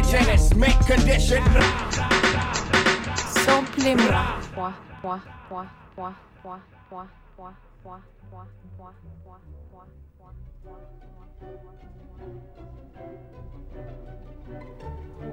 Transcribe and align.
advantage 0.00 0.14
in 0.14 0.34
its 0.34 0.54
mint 0.56 0.78
condition. 0.86 1.42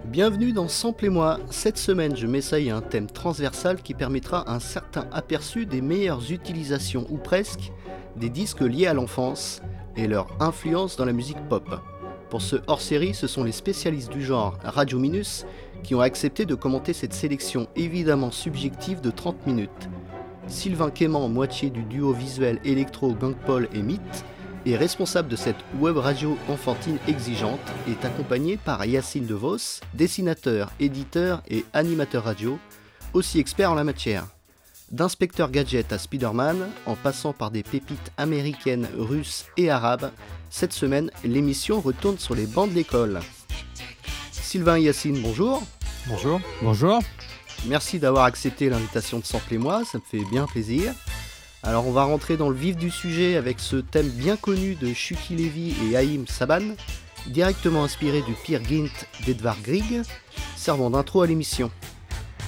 Bienvenue 0.05 0.53
dans 0.53 0.67
Sample 0.67 1.05
et 1.05 1.09
moi. 1.09 1.39
Cette 1.49 1.77
semaine, 1.77 2.15
je 2.15 2.27
m'essaye 2.27 2.69
à 2.69 2.77
un 2.77 2.81
thème 2.81 3.07
transversal 3.07 3.81
qui 3.81 3.93
permettra 3.93 4.49
un 4.49 4.59
certain 4.59 5.07
aperçu 5.11 5.65
des 5.65 5.81
meilleures 5.81 6.31
utilisations, 6.31 7.05
ou 7.09 7.17
presque, 7.17 7.71
des 8.15 8.29
disques 8.29 8.61
liés 8.61 8.87
à 8.87 8.93
l'enfance 8.93 9.61
et 9.95 10.07
leur 10.07 10.27
influence 10.39 10.95
dans 10.95 11.05
la 11.05 11.13
musique 11.13 11.41
pop. 11.49 11.81
Pour 12.29 12.41
ce 12.41 12.57
hors-série, 12.67 13.13
ce 13.13 13.25
sont 13.25 13.43
les 13.43 13.53
spécialistes 13.53 14.11
du 14.11 14.23
genre 14.23 14.57
Radio 14.63 14.99
Minus 14.99 15.45
qui 15.83 15.95
ont 15.95 16.01
accepté 16.01 16.45
de 16.45 16.55
commenter 16.55 16.91
cette 16.91 17.13
sélection 17.13 17.67
évidemment 17.75 18.31
subjective 18.31 18.99
de 18.99 19.11
30 19.11 19.47
minutes. 19.47 19.89
Sylvain 20.47 20.89
Quément, 20.89 21.29
moitié 21.29 21.69
du 21.69 21.83
duo 21.83 22.11
visuel 22.13 22.59
électro 22.65 23.13
Gangpol 23.13 23.69
et 23.73 23.81
Mythe, 23.81 24.25
est 24.65 24.75
responsable 24.75 25.29
de 25.29 25.37
cette 25.37 25.63
web 25.79 25.97
radio 25.97 26.37
enfantine 26.49 26.97
exigeante, 27.07 27.59
est 27.87 28.03
accompagné 28.03 28.57
par 28.57 28.83
Yacine 28.85 29.25
DeVos, 29.25 29.81
dessinateur, 29.93 30.71
éditeur 30.81 31.41
et 31.47 31.63
animateur 31.73 32.25
radio, 32.25 32.59
aussi 33.13 33.39
expert 33.39 33.71
en 33.71 33.75
la 33.75 33.85
matière. 33.85 34.27
D'inspecteur 34.91 35.51
gadget 35.51 35.91
à 35.91 35.97
Spider-Man, 35.97 36.67
en 36.85 36.95
passant 36.95 37.33
par 37.33 37.51
des 37.51 37.63
pépites 37.63 38.11
américaines, 38.17 38.87
russes 38.97 39.45
et 39.57 39.69
arabes, 39.69 40.11
cette 40.49 40.73
semaine, 40.73 41.11
l'émission 41.23 41.81
retourne 41.81 42.17
sur 42.17 42.35
les 42.35 42.45
bancs 42.45 42.69
de 42.69 42.75
l'école. 42.75 43.19
Sylvain 44.31 44.79
Yacine, 44.79 45.21
bonjour. 45.21 45.63
Bonjour. 46.07 46.39
Bonjour. 46.61 46.99
Merci 47.65 47.99
d'avoir 47.99 48.25
accepté 48.25 48.69
l'invitation 48.69 49.19
de 49.19 49.25
Sample 49.25 49.57
moi, 49.57 49.83
ça 49.83 49.97
me 49.97 50.03
fait 50.03 50.23
bien 50.29 50.45
plaisir. 50.45 50.93
Alors 51.63 51.87
on 51.87 51.91
va 51.91 52.03
rentrer 52.03 52.37
dans 52.37 52.49
le 52.49 52.55
vif 52.55 52.77
du 52.77 52.89
sujet 52.89 53.35
avec 53.35 53.59
ce 53.59 53.77
thème 53.77 54.07
bien 54.09 54.37
connu 54.37 54.75
de 54.75 54.93
Chucky 54.93 55.35
Levy 55.35 55.75
et 55.89 55.97
Haïm 55.97 56.27
Saban, 56.27 56.75
directement 57.27 57.83
inspiré 57.83 58.21
du 58.21 58.33
Peer 58.33 58.63
Gint 58.63 59.05
d'Edvard 59.25 59.57
Grieg, 59.63 60.03
servant 60.55 60.89
d'intro 60.89 61.23
à 61.23 61.27
l'émission. 61.27 61.69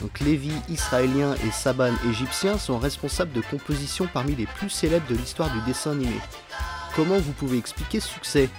Donc 0.02 0.20
Lévy 0.22 0.54
israélien 0.70 1.36
et 1.46 1.52
Saban 1.52 1.94
égyptien 2.10 2.58
sont 2.58 2.78
responsables 2.78 3.34
de 3.34 3.42
compositions 3.42 4.08
parmi 4.14 4.36
les 4.36 4.46
plus 4.46 4.70
célèbres 4.70 5.08
de 5.10 5.16
l'histoire 5.16 5.52
du 5.52 5.60
dessin 5.66 5.92
animé. 5.92 6.16
Comment 6.96 7.18
vous 7.18 7.32
pouvez 7.34 7.58
expliquer 7.58 8.00
ce 8.00 8.08
succès 8.10 8.50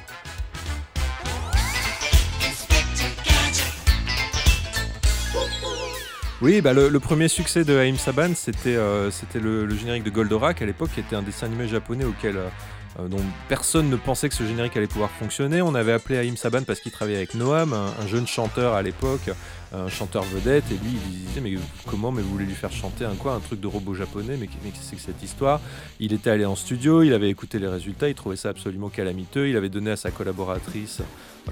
Oui, 6.43 6.63
bah 6.63 6.73
le, 6.73 6.99
premier 7.01 7.29
succès 7.29 7.65
de 7.65 7.77
Haïm 7.77 7.99
Saban, 7.99 8.35
c'était 8.35 8.75
euh, 8.75 9.11
le, 9.35 9.77
générique 9.77 10.05
de 10.05 10.11
Goldorak 10.11 10.63
à 10.63 10.67
l'époque, 10.67 10.89
qui 10.95 11.01
était 11.01 11.15
un 11.15 11.21
dessin 11.21 11.47
animé 11.47 11.69
japonais 11.69 12.05
auquel 12.05 12.39
euh, 12.39 12.49
euh, 12.99 13.09
dont 13.09 13.21
personne 13.49 13.91
ne 13.91 13.97
pensait 13.97 14.31
que 14.31 14.35
ce 14.35 14.45
générique 14.45 14.75
allait 14.75 14.87
pouvoir 14.87 15.11
fonctionner. 15.11 15.61
On 15.61 15.75
avait 15.75 15.93
appelé 15.93 16.17
Haïm 16.17 16.39
Saban 16.39 16.63
parce 16.63 16.81
qu'il 16.81 16.93
travaillait 16.93 17.19
avec 17.19 17.35
Noam, 17.35 17.75
un, 17.75 18.07
jeune 18.07 18.27
chanteur 18.27 18.73
à 18.73 18.81
l'époque, 18.81 19.31
un 19.73 19.89
chanteur 19.89 20.23
vedette, 20.25 20.65
et 20.71 20.75
lui 20.75 20.99
il 21.13 21.27
disait 21.27 21.41
mais 21.41 21.55
comment 21.87 22.13
mais 22.13 22.23
vous 22.23 22.31
voulez 22.31 22.47
lui 22.47 22.55
faire 22.55 22.73
chanter 22.73 23.05
un 23.05 23.15
quoi, 23.15 23.35
un 23.35 23.41
truc 23.41 23.61
de 23.61 23.67
robot 23.67 23.95
japonais, 23.95 24.37
mais, 24.39 24.47
qu'est-ce 24.47 24.71
que 24.73 24.85
c'est 24.85 24.97
que 24.97 25.03
cette 25.03 25.23
histoire? 25.23 25.61
Il 25.99 26.13
était 26.13 26.31
allé 26.31 26.45
en 26.45 26.57
studio, 26.57 27.03
il 27.03 27.13
avait 27.13 27.31
écouté 27.31 27.59
les 27.59 27.69
résultats, 27.69 28.09
il 28.09 28.15
trouvait 28.15 28.37
ça 28.37 28.49
absolument 28.49 28.89
calamiteux, 28.89 29.49
il 29.49 29.57
avait 29.57 29.69
donné 29.69 29.91
à 29.91 29.97
sa 29.97 30.11
collaboratrice 30.11 31.03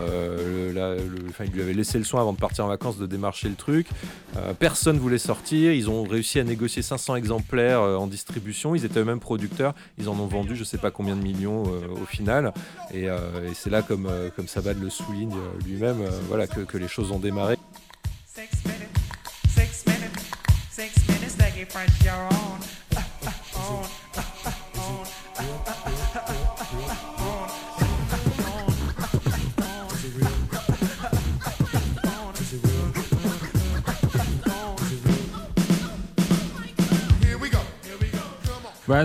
euh, 0.00 1.02
il 1.44 1.52
lui 1.52 1.62
avait 1.62 1.72
laissé 1.72 1.98
le 1.98 2.04
soin 2.04 2.20
avant 2.20 2.32
de 2.32 2.38
partir 2.38 2.64
en 2.64 2.68
vacances 2.68 2.98
de 2.98 3.06
démarcher 3.06 3.48
le 3.48 3.54
truc. 3.54 3.88
Euh, 4.36 4.52
personne 4.54 4.98
voulait 4.98 5.18
sortir. 5.18 5.72
Ils 5.72 5.90
ont 5.90 6.04
réussi 6.04 6.38
à 6.38 6.44
négocier 6.44 6.82
500 6.82 7.16
exemplaires 7.16 7.80
euh, 7.80 7.96
en 7.96 8.06
distribution. 8.06 8.74
Ils 8.74 8.84
étaient 8.84 9.00
eux-mêmes 9.00 9.20
producteurs. 9.20 9.74
Ils 9.98 10.08
en 10.08 10.18
ont 10.18 10.26
vendu 10.26 10.56
je 10.56 10.64
sais 10.64 10.78
pas 10.78 10.90
combien 10.90 11.16
de 11.16 11.22
millions 11.22 11.62
au 11.62 12.06
final. 12.06 12.52
Et, 12.92 13.08
c'est 13.54 13.70
là, 13.70 13.82
comme, 13.82 14.08
comme 14.36 14.48
Sabad 14.48 14.80
le 14.80 14.90
souligne 14.90 15.34
lui-même, 15.64 16.02
voilà, 16.28 16.46
que, 16.46 16.78
les 16.78 16.88
choses 16.88 17.10
ont 17.12 17.18
démarré. 17.18 17.56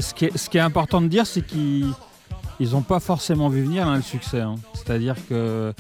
Ce, 0.01 0.13
qui 0.13 0.57
est, 0.57 0.61
important 0.61 1.01
de 1.01 1.07
dire, 1.07 1.25
c'est 1.25 1.45
qu'ils 1.45 1.93
n'ont 2.59 2.81
pas 2.81 2.99
forcément 2.99 3.49
vu 3.49 3.63
venir 3.63 3.87
hein, 3.87 3.95
le 3.97 4.01
succès. 4.01 4.41
Hein. 4.41 4.55
C'est-à-dire 4.73 5.15
que 5.27 5.73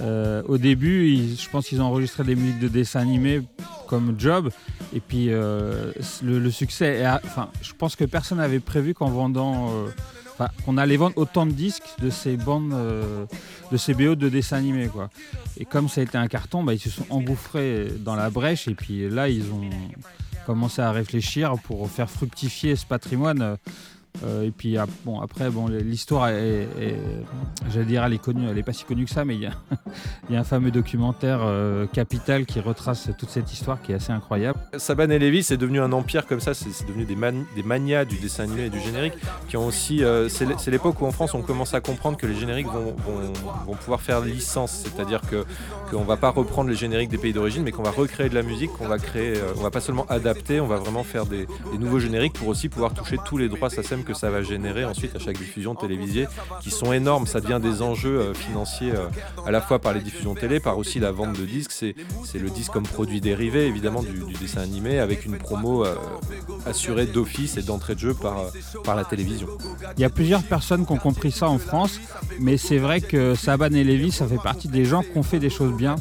euh, 0.00 0.42
au 0.46 0.58
début, 0.58 1.36
je 1.36 1.48
pense 1.48 1.66
qu'ils 1.66 1.80
ont 1.80 1.86
enregistré 1.86 2.24
des 2.24 2.36
musiques 2.36 2.60
de 2.60 2.68
dessins 2.68 3.00
animés 3.00 3.42
comme 3.86 4.14
job. 4.18 4.50
Et 4.94 5.00
puis 5.00 5.26
euh, 5.30 5.92
le, 6.22 6.50
succès, 6.50 7.06
enfin, 7.24 7.50
je 7.62 7.72
pense 7.72 7.96
que 7.96 8.04
personne 8.04 8.38
n'avait 8.38 8.60
prévu 8.60 8.94
qu'en 8.94 9.10
vendant, 9.10 9.70
euh, 9.70 10.46
qu'on 10.64 10.78
allait 10.78 10.96
vendre 10.96 11.16
autant 11.18 11.46
de 11.46 11.52
disques 11.52 11.88
de 12.00 12.10
ces 12.10 12.36
bandes, 12.36 12.74
de 13.72 13.76
ces 13.76 13.94
BO 13.94 14.14
de 14.14 14.28
dessins 14.28 14.56
animés. 14.56 14.88
Et 15.58 15.64
comme 15.64 15.88
ça 15.88 16.00
a 16.00 16.04
été 16.04 16.16
un 16.16 16.28
carton, 16.28 16.62
bah, 16.62 16.74
ils 16.74 16.80
se 16.80 16.90
sont 16.90 17.06
engouffrés 17.10 17.88
dans 17.98 18.14
la 18.14 18.30
brèche. 18.30 18.68
Et 18.68 18.74
puis 18.74 19.10
là, 19.10 19.28
ils 19.28 19.52
ont 19.52 19.68
commencer 20.48 20.80
à 20.80 20.92
réfléchir 20.92 21.56
pour 21.64 21.90
faire 21.90 22.08
fructifier 22.08 22.74
ce 22.74 22.86
patrimoine 22.86 23.58
euh, 24.24 24.44
et 24.44 24.50
puis 24.50 24.76
bon, 25.04 25.20
après, 25.20 25.50
bon, 25.50 25.68
l'histoire 25.68 26.28
est, 26.28 26.68
j'allais 27.70 27.84
dire, 27.84 28.04
elle 28.04 28.14
est 28.14 28.22
connue, 28.22 28.48
elle 28.48 28.58
est 28.58 28.62
pas 28.62 28.72
si 28.72 28.84
connue 28.84 29.04
que 29.04 29.10
ça, 29.10 29.24
mais 29.24 29.34
il 29.36 29.42
y 29.42 29.46
a, 29.46 29.52
y 30.30 30.36
a 30.36 30.40
un 30.40 30.44
fameux 30.44 30.70
documentaire 30.70 31.40
euh, 31.42 31.86
Capital 31.86 32.46
qui 32.46 32.60
retrace 32.60 33.10
toute 33.18 33.30
cette 33.30 33.52
histoire 33.52 33.80
qui 33.80 33.92
est 33.92 33.96
assez 33.96 34.12
incroyable. 34.12 34.58
Saban 34.76 35.10
et 35.10 35.18
Lévy, 35.18 35.42
c'est 35.42 35.56
devenu 35.56 35.80
un 35.80 35.92
empire 35.92 36.26
comme 36.26 36.40
ça, 36.40 36.54
c'est 36.54 36.86
devenu 36.86 37.04
des, 37.04 37.16
des 37.54 37.62
manias 37.62 38.04
du 38.04 38.16
dessin 38.16 38.44
animé 38.44 38.66
et 38.66 38.70
du 38.70 38.80
générique 38.80 39.14
qui 39.48 39.56
ont 39.56 39.66
aussi. 39.66 40.02
Euh, 40.02 40.28
c'est 40.28 40.70
l'époque 40.70 41.00
où 41.00 41.06
en 41.06 41.12
France 41.12 41.34
on 41.34 41.42
commence 41.42 41.74
à 41.74 41.80
comprendre 41.80 42.16
que 42.16 42.26
les 42.26 42.34
génériques 42.34 42.66
vont, 42.66 42.94
vont, 43.66 43.74
pouvoir 43.74 44.00
faire 44.00 44.20
licence, 44.20 44.84
c'est-à-dire 44.84 45.20
que 45.22 45.44
qu'on 45.90 46.04
va 46.04 46.16
pas 46.16 46.30
reprendre 46.30 46.68
les 46.68 46.76
génériques 46.76 47.10
des 47.10 47.18
pays 47.18 47.32
d'origine, 47.32 47.62
mais 47.62 47.72
qu'on 47.72 47.82
va 47.82 47.90
recréer 47.90 48.28
de 48.28 48.34
la 48.34 48.42
musique, 48.42 48.72
qu'on 48.72 48.88
va 48.88 48.98
créer, 48.98 49.34
on 49.56 49.62
va 49.62 49.70
pas 49.70 49.80
seulement 49.80 50.06
adapter, 50.08 50.60
on 50.60 50.66
va 50.66 50.76
vraiment 50.76 51.04
faire 51.04 51.26
des, 51.26 51.46
des 51.72 51.78
nouveaux 51.78 52.00
génériques 52.00 52.34
pour 52.34 52.48
aussi 52.48 52.68
pouvoir 52.68 52.92
toucher 52.92 53.16
tous 53.24 53.38
les 53.38 53.48
droits 53.48 53.70
SACEM 53.70 54.04
que 54.08 54.14
ça 54.14 54.30
va 54.30 54.42
générer 54.42 54.84
ensuite 54.86 55.14
à 55.14 55.18
chaque 55.18 55.36
diffusion 55.36 55.74
télévisée, 55.74 56.26
qui 56.62 56.70
sont 56.70 56.92
énormes. 56.92 57.26
Ça 57.26 57.40
devient 57.40 57.60
des 57.62 57.82
enjeux 57.82 58.18
euh, 58.18 58.34
financiers 58.34 58.92
euh, 58.92 59.06
à 59.46 59.50
la 59.50 59.60
fois 59.60 59.78
par 59.78 59.92
les 59.92 60.00
diffusions 60.00 60.34
télé, 60.34 60.60
par 60.60 60.78
aussi 60.78 60.98
la 60.98 61.12
vente 61.12 61.38
de 61.38 61.44
disques. 61.44 61.72
C'est, 61.72 61.94
le 62.34 62.50
disque 62.50 62.72
comme 62.72 62.84
produit 62.84 63.20
dérivé, 63.20 63.66
évidemment, 63.66 64.02
du, 64.02 64.32
dessin 64.40 64.62
animé, 64.62 64.98
avec 64.98 65.26
une 65.26 65.36
promo 65.36 65.84
euh, 65.84 65.94
assurée 66.64 67.06
d'office 67.06 67.58
et 67.58 67.62
d'entrée 67.62 67.94
de 67.94 68.00
jeu 68.00 68.14
par, 68.14 68.46
par 68.82 68.96
la 68.96 69.04
télévision. 69.04 69.46
Il 69.96 70.00
y 70.00 70.04
a 70.04 70.10
plusieurs 70.10 70.42
personnes 70.42 70.86
qui 70.86 70.92
ont 70.92 70.96
compris 70.96 71.30
ça 71.30 71.48
en 71.48 71.58
France, 71.58 72.00
mais 72.40 72.56
c'est 72.56 72.78
vrai 72.78 73.00
que 73.00 73.34
Saban 73.34 73.72
et 73.74 73.84
Lévy, 73.84 74.10
ça 74.10 74.26
fait 74.26 74.42
partie 74.42 74.68
des 74.68 74.84
gens 74.84 75.02
qui 75.02 75.16
ont 75.16 75.22
fait 75.22 75.38
des 75.38 75.50
choses 75.50 75.74
bien 75.74 75.96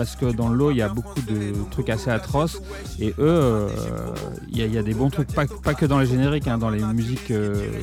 parce 0.00 0.16
que 0.16 0.24
dans 0.24 0.48
l'eau, 0.48 0.70
il 0.70 0.78
y 0.78 0.82
a 0.82 0.88
beaucoup 0.88 1.20
de 1.20 1.52
trucs 1.70 1.90
assez 1.90 2.08
atroces. 2.08 2.62
Et 2.98 3.10
eux, 3.10 3.14
euh, 3.18 3.68
il 4.48 4.56
y, 4.56 4.78
a 4.78 4.82
des 4.82 4.94
bons 4.94 5.10
trucs, 5.10 5.30
pas, 5.30 5.44
que 5.46 5.84
dans 5.84 5.98
les 5.98 6.06
génériques, 6.06 6.48
hein, 6.48 6.56
dans 6.56 6.70
les 6.70 6.82
musiques 6.82 7.30
euh, 7.30 7.82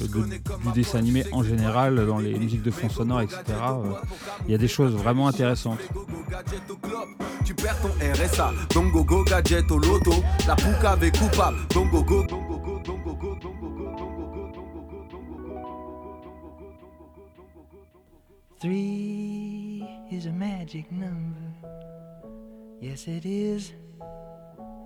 du 0.64 0.72
dessin 0.74 0.98
animé 0.98 1.26
en 1.32 1.44
général, 1.44 2.08
dans 2.08 2.18
les 2.18 2.34
musiques 2.34 2.64
de 2.64 2.72
fond 2.72 2.90
sonore, 2.90 3.22
etc. 3.22 3.38
Euh, 3.52 3.94
il 4.48 4.52
y 4.52 4.56
a 4.56 4.58
des 4.58 4.68
choses 4.68 4.96
vraiment 4.96 5.28
intéressantes. 5.28 5.78
Yes, 22.80 23.08
it 23.08 23.26
is. 23.26 23.74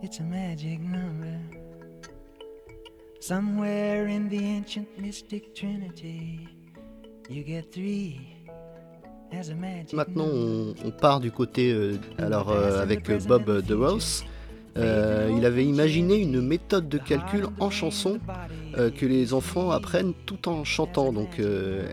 It's 0.01 0.19
a 0.19 0.23
magic 0.23 0.79
number. 0.79 1.39
Somewhere 3.19 4.07
in 4.07 4.29
the 4.29 4.39
ancient 4.39 4.87
mystic 4.97 5.53
trinity, 5.53 6.47
you 7.29 7.43
get 7.43 7.71
three. 7.71 8.37
Maintenant, 9.93 10.25
on, 10.25 10.73
on, 10.83 10.91
part 10.91 11.21
du 11.21 11.31
côté, 11.31 11.71
euh, 11.71 11.97
alors 12.17 12.51
euh, 12.51 12.81
avec 12.81 13.09
Bob 13.27 13.61
DeRose. 13.61 14.25
Euh, 14.77 15.29
il 15.37 15.45
avait 15.45 15.65
imaginé 15.65 16.15
une 16.17 16.41
méthode 16.41 16.87
de 16.87 16.97
calcul 16.97 17.47
en 17.59 17.69
chanson 17.69 18.19
euh, 18.77 18.89
que 18.89 19.05
les 19.05 19.33
enfants 19.33 19.71
apprennent 19.71 20.13
tout 20.25 20.47
en 20.47 20.63
chantant. 20.63 21.11
Donc, 21.11 21.39
euh, 21.39 21.85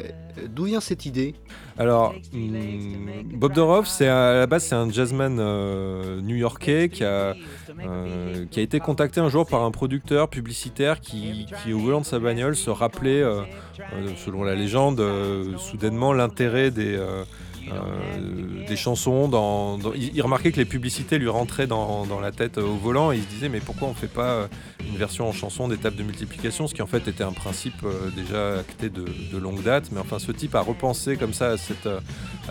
D'où 0.47 0.65
vient 0.65 0.81
cette 0.81 1.07
idée 1.07 1.35
Alors, 1.79 2.15
hmm, 2.33 3.35
Bob 3.35 3.53
Doroff, 3.53 3.87
c'est 3.87 4.09
à 4.09 4.35
la 4.35 4.47
base 4.47 4.65
c'est 4.65 4.75
un 4.75 4.91
jazzman 4.91 5.39
euh, 5.39 6.21
new-yorkais 6.21 6.89
qui 6.89 7.05
a, 7.05 7.35
euh, 7.81 8.47
qui 8.51 8.61
a 8.61 8.63
été 8.63 8.81
contacté 8.81 9.21
un 9.21 9.29
jour 9.29 9.47
par 9.47 9.63
un 9.63 9.71
producteur 9.71 10.29
publicitaire 10.29 11.01
qui, 11.01 11.47
qui 11.63 11.73
au 11.73 11.79
volant 11.79 12.01
de 12.01 12.07
sa 12.07 12.19
bagnole, 12.19 12.57
se 12.57 12.71
rappelait, 12.71 13.23
euh, 13.23 13.43
selon 14.17 14.45
la 14.45 14.55
légende, 14.55 15.03
soudainement 15.59 16.13
l'intérêt 16.13 16.71
des 16.71 16.99
euh, 17.73 18.67
des 18.67 18.77
chansons. 18.77 19.29
Dans, 19.29 19.79
il, 19.95 20.21
remarquait 20.23 20.53
que 20.53 20.57
les 20.57 20.65
publicités 20.65 21.19
lui 21.19 21.29
rentraient 21.29 21.67
dans, 21.67 22.07
la 22.21 22.33
tête 22.33 22.59
au 22.59 22.75
volant 22.75 23.13
et 23.13 23.17
il 23.17 23.23
se 23.23 23.29
disait 23.29 23.49
mais 23.49 23.61
pourquoi 23.61 23.89
on 23.89 23.93
ne 23.93 23.97
fait 23.97 24.07
pas 24.07 24.31
euh, 24.31 24.47
une 24.89 24.97
version 24.97 25.29
en 25.29 25.33
chanson 25.33 25.69
des 25.69 25.77
tables 25.77 25.97
de 25.97 26.03
multiplication, 26.03 26.67
ce 26.67 26.75
qui 26.75 26.83
en 26.83 26.87
fait 26.87 27.07
était 27.09 27.25
un 27.25 27.33
principe 27.33 27.83
euh, 27.85 28.11
déjà 28.15 28.61
acté 28.61 28.91
de, 28.91 29.05
longue 29.39 29.63
date. 29.63 29.91
Mais 29.93 30.01
enfin 30.01 30.19
ce 30.19 30.33
type 30.33 30.55
a 30.55 30.61
repensé 30.61 31.17
comme 31.17 31.33
ça 31.33 31.51
à 31.51 31.57
cette, 31.57 31.89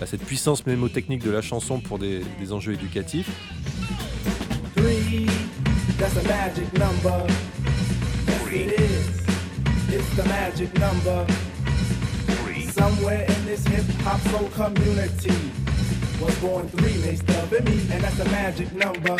à 0.00 0.06
cette 0.06 0.24
puissance 0.24 0.66
mémotechnique 0.66 1.22
de 1.24 1.30
la 1.30 1.42
chanson 1.42 1.80
pour 1.80 1.98
des, 1.98 2.22
des 2.40 2.52
enjeux 2.52 2.74
éducatifs. 2.74 3.30
Somewhere 12.88 13.20
in 13.20 13.44
this 13.44 13.66
hip 13.66 13.84
hop 14.00 14.18
soul 14.30 14.48
community 14.48 15.52
was 16.22 16.34
born 16.38 16.66
three, 16.70 16.96
they 17.02 17.16
stub 17.16 17.50
me, 17.50 17.86
and 17.92 18.02
that's 18.02 18.18
a 18.18 18.24
magic 18.30 18.72
number. 18.72 19.18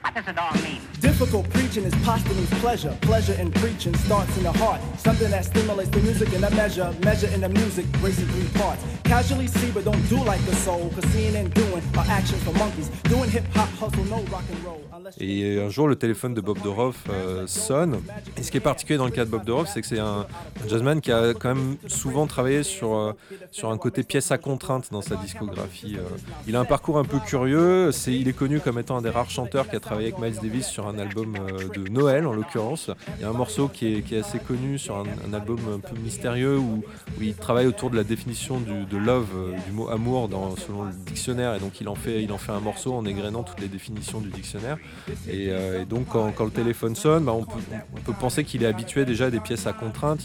What 0.00 0.14
does 0.16 0.26
it 0.26 0.36
all 0.36 0.52
mean? 0.54 0.80
Difficult 0.98 1.48
preaching 1.50 1.84
is 1.84 1.94
posthumous 2.02 2.50
pleasure. 2.58 2.98
Pleasure 3.02 3.34
in 3.34 3.52
preaching 3.52 3.94
starts 3.94 4.36
in 4.36 4.42
the 4.42 4.50
heart. 4.50 4.80
Something 4.98 5.30
that 5.30 5.44
stimulates 5.44 5.90
the 5.90 6.00
music 6.00 6.32
in 6.32 6.42
a 6.42 6.50
measure. 6.50 6.92
Measure 7.04 7.28
in 7.28 7.42
the 7.42 7.48
music, 7.48 7.86
racing 8.00 8.26
three 8.26 8.48
parts. 8.60 8.82
Casually 9.04 9.46
see, 9.46 9.70
but 9.70 9.84
don't 9.84 10.08
do 10.08 10.16
like 10.16 10.44
the 10.44 10.54
soul. 10.56 10.90
Cause 10.90 11.04
seeing 11.12 11.36
and 11.36 11.54
doing 11.54 11.84
are 11.96 12.06
actions 12.08 12.42
for 12.42 12.52
monkeys. 12.54 12.88
Doing 13.04 13.30
hip 13.30 13.44
hop, 13.54 13.68
hustle, 13.78 14.04
no 14.06 14.22
rock 14.24 14.44
and 14.50 14.64
roll. 14.64 14.83
Et 15.20 15.60
un 15.60 15.68
jour, 15.68 15.88
le 15.88 15.96
téléphone 15.96 16.34
de 16.34 16.40
Bob 16.40 16.60
Doroff 16.62 17.04
euh, 17.10 17.46
sonne. 17.46 18.00
Et 18.36 18.42
ce 18.42 18.50
qui 18.50 18.56
est 18.56 18.60
particulier 18.60 18.96
dans 18.96 19.04
le 19.04 19.10
cas 19.10 19.24
de 19.24 19.30
Bob 19.30 19.44
Doroff, 19.44 19.68
c'est 19.72 19.80
que 19.80 19.86
c'est 19.86 19.98
un, 19.98 20.26
un, 20.62 20.68
jazzman 20.68 21.00
qui 21.00 21.12
a 21.12 21.34
quand 21.34 21.54
même 21.54 21.76
souvent 21.86 22.26
travaillé 22.26 22.62
sur, 22.62 22.94
euh, 22.94 23.12
sur 23.50 23.70
un 23.70 23.78
côté 23.78 24.02
pièce 24.02 24.30
à 24.30 24.38
contrainte 24.38 24.88
dans 24.92 25.02
sa 25.02 25.16
discographie. 25.16 25.96
Euh. 25.98 26.02
Il 26.46 26.56
a 26.56 26.60
un 26.60 26.64
parcours 26.64 26.98
un 26.98 27.04
peu 27.04 27.18
curieux. 27.18 27.90
Il 28.06 28.28
est 28.28 28.32
connu 28.32 28.60
comme 28.60 28.78
étant 28.78 28.96
un 28.96 29.02
des 29.02 29.10
rares 29.10 29.30
chanteurs 29.30 29.68
qui 29.68 29.76
a 29.76 29.80
travaillé 29.80 30.08
avec 30.08 30.20
Miles 30.20 30.40
Davis 30.40 30.66
sur 30.66 30.86
un 30.86 30.98
album 30.98 31.36
de 31.74 31.88
Noël, 31.88 32.26
en 32.26 32.32
l'occurrence. 32.32 32.90
Il 33.18 33.22
y 33.22 33.24
a 33.24 33.28
un 33.28 33.34
morceau 33.34 33.68
qui 33.68 33.94
est, 33.94 34.02
qui 34.02 34.14
est 34.14 34.20
assez 34.20 34.38
connu 34.38 34.78
sur 34.78 34.96
un, 34.96 35.32
album 35.32 35.58
un 35.74 35.80
peu 35.80 35.96
mystérieux 35.98 36.58
où, 36.58 36.84
il 37.20 37.34
travaille 37.34 37.66
autour 37.66 37.90
de 37.90 37.96
la 37.96 38.04
définition 38.04 38.60
de 38.60 38.96
love, 38.96 39.28
du 39.66 39.72
mot 39.72 39.88
amour 39.88 40.28
dans, 40.28 40.56
selon 40.56 40.84
le 40.84 40.92
dictionnaire. 40.92 41.54
Et 41.54 41.58
donc, 41.58 41.80
il 41.80 41.88
en, 41.88 41.94
fait, 41.94 42.22
il 42.22 42.32
en 42.32 42.38
fait 42.38 42.52
un 42.52 42.60
morceau 42.60 42.94
en 42.94 43.04
égrénant 43.04 43.42
toutes 43.42 43.60
les 43.60 43.68
définitions 43.68 44.20
du 44.20 44.30
dictionnaire. 44.30 44.78
Euh, 45.28 45.82
et, 45.82 45.84
donc 45.84 46.08
quand, 46.08 46.44
le 46.44 46.50
téléphone 46.50 46.94
sonne, 46.96 47.24
bah, 47.24 47.32
on, 47.32 47.44
peut, 47.44 48.12
penser 48.18 48.44
qu'il 48.44 48.62
est 48.62 48.66
habitué 48.66 49.04
déjà 49.04 49.26
à 49.26 49.30
des 49.30 49.40
pièces 49.40 49.66
à 49.66 49.72
contrainte. 49.72 50.20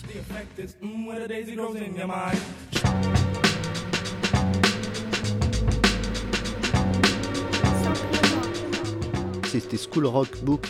C'était 9.46 9.78
School 9.78 10.06
Rock 10.06 10.44
Book, 10.44 10.68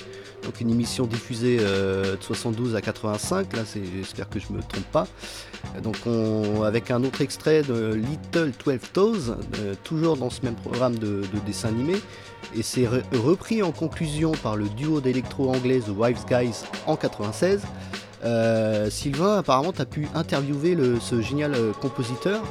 donc 0.50 0.62
une 0.62 0.72
émission 0.72 1.06
diffusée 1.06 1.58
euh, 1.62 2.16
de 2.16 2.24
72 2.24 2.76
à 2.76 2.82
85. 2.82 3.56
Là, 3.56 3.62
j'espère 3.96 4.28
que 4.30 4.40
je 4.40 4.52
me 4.52 4.62
trompe 4.62 4.86
pas. 4.92 5.08
Donc, 5.84 5.98
avec 6.66 6.90
un 6.90 7.04
autre 7.04 7.22
extrait 7.22 7.62
de 7.62 7.94
Little 7.94 8.52
Twelve 8.58 8.90
Toes, 8.92 9.36
euh, 9.60 9.76
toujours 9.84 10.18
dans 10.18 10.32
ce 10.32 10.42
même 10.44 10.56
programme 10.56 10.98
de 10.98 11.22
dessin 11.46 11.68
animé 11.68 11.98
et 12.56 12.64
c'est 12.64 12.88
repris 12.88 13.62
en 13.62 13.72
conclusion 13.72 14.32
par 14.32 14.56
le 14.56 14.70
duo 14.70 15.02
d'électro 15.02 15.54
anglais 15.54 15.82
The 15.86 15.92
Wives 15.96 16.26
Guys 16.28 16.64
en 16.88 16.96
96. 16.96 17.62
Euh, 18.24 18.90
Sylvain, 18.90 19.38
apparemment, 19.38 19.72
tu 19.72 19.82
as 19.82 19.86
pu 19.86 20.08
interviewer 20.16 20.76
ce 21.00 21.22
génial 21.22 21.54
compositeur. 21.80 22.42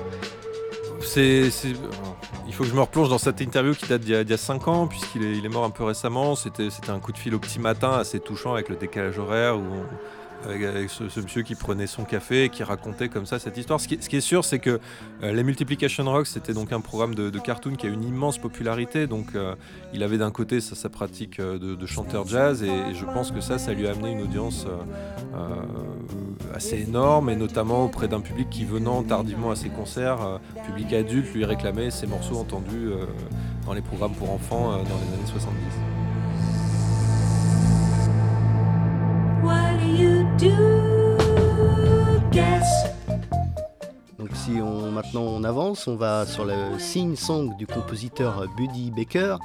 Il 1.01 2.55
faut 2.55 2.65
que 2.65 2.69
je 2.69 2.75
me 2.75 2.81
replonge 2.81 3.09
dans 3.09 3.19
cette 3.19 3.41
interview 3.41 3.75
qui 3.75 3.87
date 3.87 4.03
d'il 4.03 4.29
y 4.29 4.33
a, 4.33 4.37
5 4.37 4.69
ans, 4.69 4.87
puisqu'il 4.87 5.45
est, 5.45 5.49
mort 5.49 5.65
un 5.65 5.71
peu 5.71 5.85
récemment. 5.85 6.35
C'était, 6.35 6.71
c'était 6.71 6.91
un 6.91 6.99
coup 6.99 7.13
de 7.13 7.19
fil 7.19 7.35
au 7.35 7.39
petit 7.39 7.61
matin 7.61 7.93
assez 7.93 8.21
touchant 8.21 8.55
avec 8.55 8.69
le 8.69 8.77
décalage 8.77 9.19
horaire 9.19 9.57
où 9.57 9.63
avec, 10.45 10.91
ce, 10.91 11.05
monsieur 11.21 11.43
qui 11.43 11.55
prenait 11.55 11.87
son 11.87 12.05
café 12.05 12.45
et 12.45 12.49
qui 12.49 12.63
racontait 12.63 13.09
comme 13.09 13.27
ça 13.27 13.39
cette 13.39 13.57
histoire. 13.57 13.81
Ce 13.81 13.89
qui, 13.89 14.17
est 14.17 14.21
sûr, 14.21 14.45
c'est 14.45 14.59
que 14.59 14.81
euh, 15.23 15.33
les 15.33 15.43
Multiplication 15.43 16.05
Rocks, 16.05 16.29
c'était 16.29 16.53
donc 16.53 16.73
un 16.73 16.81
programme 16.81 17.15
de, 17.15 17.39
cartoon 17.39 17.75
qui 17.75 17.87
a 17.87 17.91
une 17.91 18.05
immense 18.05 18.39
popularité. 18.39 19.07
Donc, 19.07 19.35
euh, 19.35 19.55
il 19.93 20.03
avait 20.03 20.19
d'un 20.19 20.31
côté 20.31 20.61
sa, 20.61 20.89
pratique 20.89 21.41
euh, 21.41 21.59
de, 21.59 21.87
chanteur 21.87 22.27
jazz, 22.27 22.63
et, 22.63 22.95
je 22.95 23.05
pense 23.05 23.31
que 23.31 23.41
ça, 23.41 23.59
ça 23.59 23.73
lui 23.73 23.87
a 23.87 23.93
amené 23.93 24.13
une 24.13 24.23
audience 24.23 24.67
assez 26.55 26.81
énorme, 26.81 27.31
et 27.31 27.37
notamment 27.37 27.85
auprès 27.85 28.09
d'un 28.09 28.21
public 28.21 28.49
qui, 28.51 28.65
venant 28.65 29.03
tardivement 29.03 29.51
à 29.51 29.57
ses 29.57 29.69
concerts, 29.69 30.41
public 30.67 30.93
adulte, 30.93 31.33
lui 31.35 31.45
réclamait 31.45 31.91
ses 31.91 32.07
morceaux 32.07 32.37
entendus 32.37 32.91
dans 33.67 33.73
les 33.73 33.83
programmes 33.83 34.15
pour 34.15 34.31
enfants 34.33 34.73
dans 34.73 34.83
les 34.83 35.15
années 35.15 35.27
70. 35.27 35.98
Donc 44.19 44.31
si 44.35 44.53
on 44.63 44.93
maintenant 44.93 45.23
on 45.23 45.43
avance, 45.43 45.89
on 45.89 45.97
va 45.97 46.27
sur 46.27 46.45
le 46.45 46.79
Sing 46.79 47.17
Song 47.17 47.57
du 47.57 47.67
compositeur 47.67 48.47
Buddy 48.57 48.93
Baker, 48.93 49.39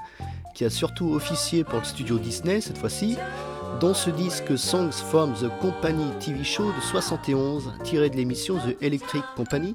qui 0.53 0.65
a 0.65 0.69
surtout 0.69 1.13
officié 1.13 1.63
pour 1.63 1.79
le 1.79 1.85
studio 1.85 2.19
Disney 2.19 2.61
cette 2.61 2.77
fois-ci. 2.77 3.17
Dans 3.79 3.95
ce 3.95 4.11
disque 4.11 4.55
Songs 4.55 4.91
from 4.91 5.33
the 5.33 5.49
Company 5.59 6.05
TV 6.19 6.43
Show 6.43 6.65
de 6.65 6.81
71, 6.81 7.73
tiré 7.83 8.11
de 8.11 8.15
l'émission 8.15 8.57
The 8.57 8.77
Electric 8.83 9.23
Company, 9.35 9.73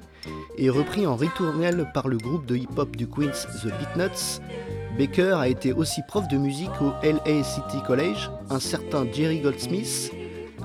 et 0.57 0.69
repris 0.69 1.05
en 1.05 1.17
ritournelle 1.17 1.91
par 1.93 2.07
le 2.07 2.17
groupe 2.17 2.45
de 2.45 2.55
hip-hop 2.55 2.95
du 2.95 3.07
Queens 3.07 3.45
The 3.61 3.67
Beatnuts, 3.77 4.39
Baker 4.97 5.33
a 5.33 5.49
été 5.49 5.73
aussi 5.73 6.01
prof 6.07 6.27
de 6.29 6.37
musique 6.37 6.81
au 6.81 6.91
LA 7.03 7.43
City 7.43 7.77
College. 7.85 8.29
Un 8.49 8.59
certain 8.59 9.05
Jerry 9.11 9.39
Goldsmith 9.39 10.13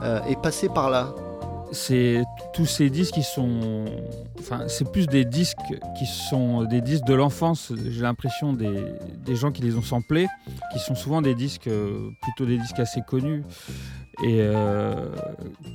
euh, 0.05 0.23
est 0.25 0.41
passé 0.41 0.69
par 0.69 0.91
là 0.91 1.15
c'est 1.75 2.23
tous 2.55 2.67
ces 2.67 2.89
disques 2.89 3.15
qui 3.15 3.23
sont. 3.23 3.85
Enfin, 4.39 4.65
c'est 4.69 4.91
plus 4.91 5.07
des 5.07 5.25
disques 5.25 5.59
qui 5.99 6.07
sont 6.07 6.65
des 6.65 6.81
disques 6.81 7.05
de 7.05 7.15
l'enfance. 7.15 7.73
J'ai 7.91 8.01
l'impression 8.01 8.53
des, 8.53 8.85
des, 9.27 9.37
gens 9.37 9.51
qui 9.51 9.63
les 9.63 9.77
ont 9.77 9.83
samplés, 9.83 10.29
qui 10.73 10.79
sont 10.79 10.95
souvent 10.95 11.21
des 11.21 11.35
disques, 11.35 11.67
euh, 11.67 12.11
plutôt 12.23 12.47
des 12.47 12.59
disques 12.59 12.79
assez 12.79 13.01
connus. 13.03 13.43
Et 14.23 14.39
euh, 14.41 14.95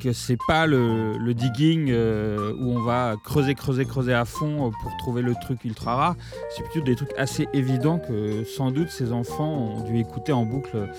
que 0.02 0.14
c'est 0.14 0.38
pas 0.48 0.66
le, 0.66 1.34
digging 1.34 1.90
euh, 1.92 2.54
où 2.60 2.72
on 2.72 2.82
va 2.82 3.16
creuser, 3.24 3.54
creuser, 3.54 3.86
creuser 3.86 4.14
à 4.14 4.26
fond 4.26 4.72
pour 4.82 4.98
trouver 4.98 5.22
le 5.22 5.34
truc 5.36 5.66
ultra 5.66 5.96
rare. 5.96 6.16
C'est 6.56 6.64
plutôt 6.64 6.86
des 6.86 6.96
trucs 6.96 7.14
assez 7.18 7.48
évidents 7.54 8.00
que 8.00 8.44
sans 8.46 8.72
doute 8.72 8.90
ces 8.90 9.12
enfants 9.12 9.78
ont 9.78 9.84
dû 9.84 10.00
écouter 10.00 10.32
en 10.32 10.46
boucle 10.46 10.90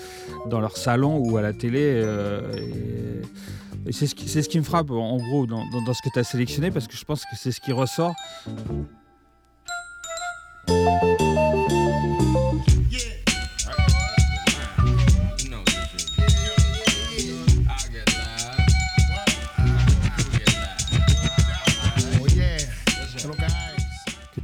dans 0.47 0.59
leur 0.59 0.77
salon 0.77 1.17
ou 1.17 1.37
à 1.37 1.41
la 1.41 1.53
télé. 1.53 2.03
et, 2.57 3.21
et 3.87 3.91
c'est 3.91 4.07
ce, 4.07 4.15
qui, 4.15 4.27
ce 4.29 4.47
qui 4.47 4.59
me 4.59 4.63
frappe 4.63 4.91
en 4.91 5.17
gros 5.17 5.47
dans, 5.47 5.63
dans, 5.85 5.93
ce 5.93 6.01
que 6.01 6.09
tu 6.13 6.19
as 6.19 6.23
sélectionné 6.23 6.71
parce 6.71 6.87
que 6.87 6.95
je 6.95 7.03
pense 7.03 7.23
que 7.23 7.35
c'est 7.35 7.51
ce 7.51 7.59
qui 7.59 7.71
ressort. 7.71 8.13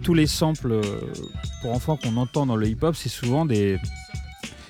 Tous 0.07 0.13
les 0.13 0.25
samples 0.25 0.71
euh, 0.71 0.81
pour 1.61 1.73
enfants 1.73 1.97
qu'on 1.97 2.15
entend 2.15 2.45
dans 2.45 2.55
le 2.55 2.65
hip-hop, 2.65 2.95
c'est 2.95 3.09
souvent 3.09 3.45
des. 3.45 3.77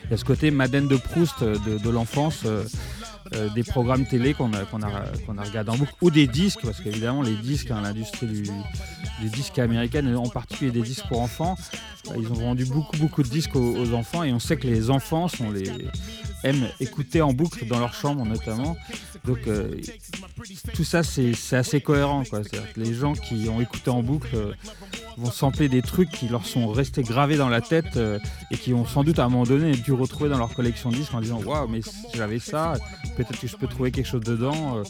Il 0.05 0.09
y 0.09 0.13
a 0.15 0.17
ce 0.17 0.25
côté 0.25 0.49
Madeleine 0.49 0.87
de 0.87 0.95
Proust 0.95 1.43
de, 1.43 1.77
de 1.77 1.89
l'enfance. 1.91 2.41
Euh, 2.45 2.63
euh, 3.35 3.49
des 3.49 3.63
programmes 3.63 4.05
télé 4.05 4.33
qu'on 4.33 4.53
a, 4.53 4.63
qu'on 4.63 4.79
regardé 4.79 5.69
en 5.69 5.77
boucle, 5.77 5.93
ou 6.01 6.09
des 6.09 6.27
disques, 6.27 6.61
parce 6.63 6.79
qu'évidemment 6.79 7.21
les 7.21 7.35
disques, 7.35 7.71
hein, 7.71 7.81
l'industrie 7.81 8.25
du, 8.25 8.43
des 8.43 9.29
disques 9.29 9.59
américaines, 9.59 10.15
en 10.15 10.29
particulier 10.29 10.71
des 10.71 10.81
disques 10.81 11.05
pour 11.09 11.21
enfants, 11.21 11.57
bah, 12.05 12.13
ils 12.17 12.31
ont 12.31 12.35
vendu 12.35 12.63
beaucoup 12.63 12.95
beaucoup 12.95 13.23
de 13.23 13.27
disques 13.27 13.57
aux, 13.57 13.93
enfants 13.93 14.23
et 14.23 14.31
on 14.31 14.39
sait 14.39 14.55
que 14.55 14.65
les 14.65 14.89
enfants 14.89 15.27
sont 15.27 15.51
les, 15.51 15.69
aiment 16.43 16.69
écouter 16.79 17.21
en 17.21 17.33
boucle 17.33 17.65
dans 17.67 17.79
leur 17.79 17.93
chambre 17.93 18.25
notamment. 18.25 18.75
Donc 19.25 19.39
euh, 19.47 19.75
tout 20.73 20.83
ça, 20.83 21.03
c'est 21.03 21.33
assez 21.55 21.81
cohérent. 21.81 22.23
Quoi. 22.23 22.41
Les 22.75 22.93
gens 22.93 23.13
qui 23.13 23.49
ont 23.49 23.59
écouté 23.59 23.89
en 23.89 24.01
boucle 24.01 24.35
euh, 24.35 24.53
vont 25.17 25.31
sampler 25.31 25.67
des 25.67 25.81
trucs 25.81 26.09
qui 26.09 26.29
leur 26.29 26.45
sont 26.45 26.67
restés 26.69 27.03
gravés 27.03 27.35
dans 27.35 27.49
la 27.49 27.61
tête 27.61 27.97
euh, 27.97 28.19
et 28.51 28.57
qui 28.57 28.73
ont 28.73 28.85
sans 28.85 29.03
doute 29.03 29.19
à 29.19 29.25
un 29.25 29.29
moment 29.29 29.43
donné 29.43 29.71
dû 29.71 29.91
retrouver 29.91 30.29
dans 30.29 30.37
leur 30.37 30.53
collection 30.53 30.89
disques 30.89 31.13
en 31.13 31.21
disant 31.21 31.41
Waouh, 31.41 31.67
mais 31.67 31.81
j'avais 32.13 32.39
ça, 32.39 32.75
peut-être 33.17 33.39
que 33.39 33.47
je 33.47 33.57
peux 33.57 33.67
trouver 33.67 33.91
quelque 33.91 34.07
chose 34.07 34.21
dedans, 34.21 34.81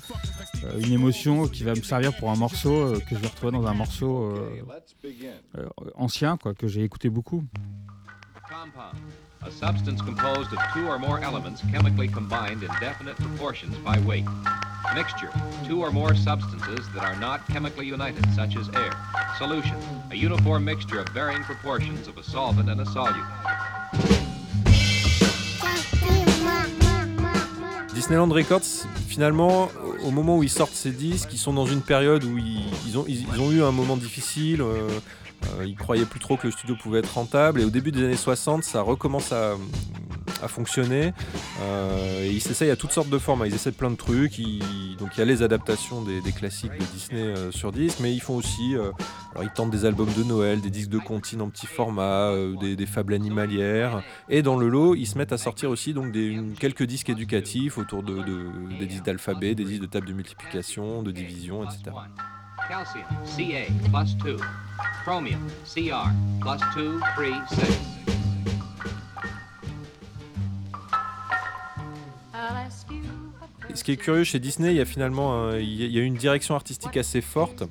une 0.80 0.92
émotion 0.92 1.48
qui 1.48 1.64
va 1.64 1.74
me 1.74 1.82
servir 1.82 2.16
pour 2.16 2.30
un 2.30 2.36
morceau 2.36 2.94
que 3.10 3.16
je 3.16 3.20
vais 3.20 3.28
retrouver 3.28 3.54
dans 3.54 3.66
un 3.66 3.74
morceau 3.74 4.36
ancien 5.96 6.38
quoi, 6.38 6.54
que 6.54 6.68
j'ai 6.68 6.84
écouté 6.84 7.10
beaucoup. 7.10 7.44
A 9.44 9.52
substance 9.52 10.02
composed 10.02 10.52
of 10.54 10.60
two 10.74 10.88
or 10.88 10.98
more 11.00 11.20
elements 11.20 11.62
chemically 11.72 12.08
combined 12.08 12.64
in 12.64 12.70
definite 12.80 13.16
proportions 13.18 13.76
by 13.78 14.00
weight. 14.00 14.26
Mixture, 14.96 15.30
two 15.66 15.82
or 15.82 15.92
more 15.92 16.16
substances 16.16 16.88
that 16.94 17.04
are 17.04 17.16
not 17.20 17.48
chemically 17.48 17.86
united, 17.86 18.26
such 18.34 18.56
as 18.56 18.70
air. 18.70 18.92
Solution, 19.38 19.78
a 20.12 20.16
uniform 20.16 20.66
mixture 20.66 21.00
of 21.00 21.10
varying 21.10 21.44
proportions 21.44 22.08
of 22.08 22.18
a 22.18 22.24
solvent 22.24 22.70
and 22.70 22.82
a 22.82 22.86
solute. 22.86 23.26
Disneyland 27.94 28.32
Records, 28.32 28.86
finalement, 29.08 29.70
au 30.04 30.12
moment 30.12 30.38
où 30.38 30.44
ils 30.44 30.50
sortent 30.50 30.74
ces 30.74 30.92
disques, 30.92 31.30
ils 31.34 31.40
sont 31.40 31.54
dans 31.54 31.66
une 31.66 31.82
période 31.82 32.24
où 32.24 32.38
ils, 32.38 32.62
ils, 32.86 32.98
ont, 32.98 33.06
ils, 33.08 33.26
ils 33.34 33.42
ont, 33.42 33.52
eu 33.52 33.64
un 33.64 33.72
moment 33.72 33.98
difficile. 33.98 34.62
Euh, 34.62 34.88
ils 35.66 35.76
croyaient 35.76 36.06
plus 36.06 36.20
trop 36.20 36.38
que 36.38 36.48
le 36.48 36.52
studio 36.52 36.76
pouvait 36.76 37.00
être 37.00 37.14
rentable. 37.14 37.62
Et 37.62 37.66
au 37.66 37.70
début 37.70 37.92
des 37.92 38.04
années 38.04 38.16
60, 38.16 38.64
ça 38.64 38.82
recommence 38.82 39.32
à, 39.32 39.56
fonctionner. 40.48 41.14
Euh, 41.62 42.24
et 42.24 42.30
ils 42.30 42.42
s'essayent 42.42 42.70
à 42.70 42.76
toutes 42.76 42.92
sortes 42.92 43.10
de 43.10 43.18
formats. 43.18 43.48
Ils 43.48 43.56
essaient 43.56 43.72
plein 43.72 43.90
de 43.90 43.96
trucs. 43.96 44.40
donc 45.00 45.10
il 45.16 45.18
y 45.18 45.22
a 45.22 45.26
les 45.26 45.42
adaptations 45.42 46.04
des, 46.04 46.22
classiques 46.32 46.74
de 46.74 46.86
Disney 46.94 47.22
euh, 47.22 47.52
sur 47.52 47.72
disque, 47.72 48.00
mais 48.02 48.14
ils 48.14 48.22
font 48.22 48.36
aussi. 48.36 48.76
alors 48.76 49.44
ils 49.44 49.50
tentent 49.50 49.72
des 49.72 49.86
albums 49.86 50.12
de 50.16 50.24
Noël, 50.24 50.62
des 50.62 50.70
disques 50.70 50.90
de 50.90 51.00
comptines 51.00 51.42
en 51.42 51.50
petit 51.50 51.66
format, 51.66 52.32
des, 52.62 52.86
fables 52.86 53.14
animalières. 53.14 54.04
Et 54.30 54.42
dans 54.44 54.58
le 54.58 54.70
lot, 54.70 54.96
ils 54.96 55.08
se 55.08 55.18
mettent 55.18 55.34
à 55.34 55.38
sortir 55.38 55.70
aussi 55.70 55.94
donc 55.94 56.12
des, 56.12 56.40
quelques 56.60 56.84
disques 56.84 57.10
éducatifs 57.10 57.78
autour 57.78 58.04
de, 58.04 58.24
des 58.78 58.86
disques 58.86 59.06
d'alphabet, 59.06 59.56
des 59.56 59.66
disques 59.66 59.82
de 59.82 59.88
table 59.88 60.08
de 60.08 60.14
multiplication, 60.14 61.02
de 61.02 61.12
division, 61.12 61.64
etc. 61.64 61.92
Calcium, 62.70 63.06
Ca, 63.24 63.68
plus 63.92 64.18
2. 64.18 64.38
Chromium, 65.04 65.40
Cr, 65.66 66.10
plus 66.42 66.60
2, 66.76 67.00
3, 67.00 67.26
6. 67.50 67.88
Ce 73.74 73.84
qui 73.84 73.92
est 73.92 73.98
curieux 73.98 74.24
chez 74.24 74.40
Disney, 74.40 74.72
il 74.72 74.78
y 74.78 74.82
a 74.82 74.86
finalement 74.86 75.52
il 75.54 75.92
y 75.92 76.00
a 76.00 76.02
une 76.02 76.16
direction 76.16 76.56
artistique 76.56 76.98
assez 76.98 77.22
forte 77.22 77.64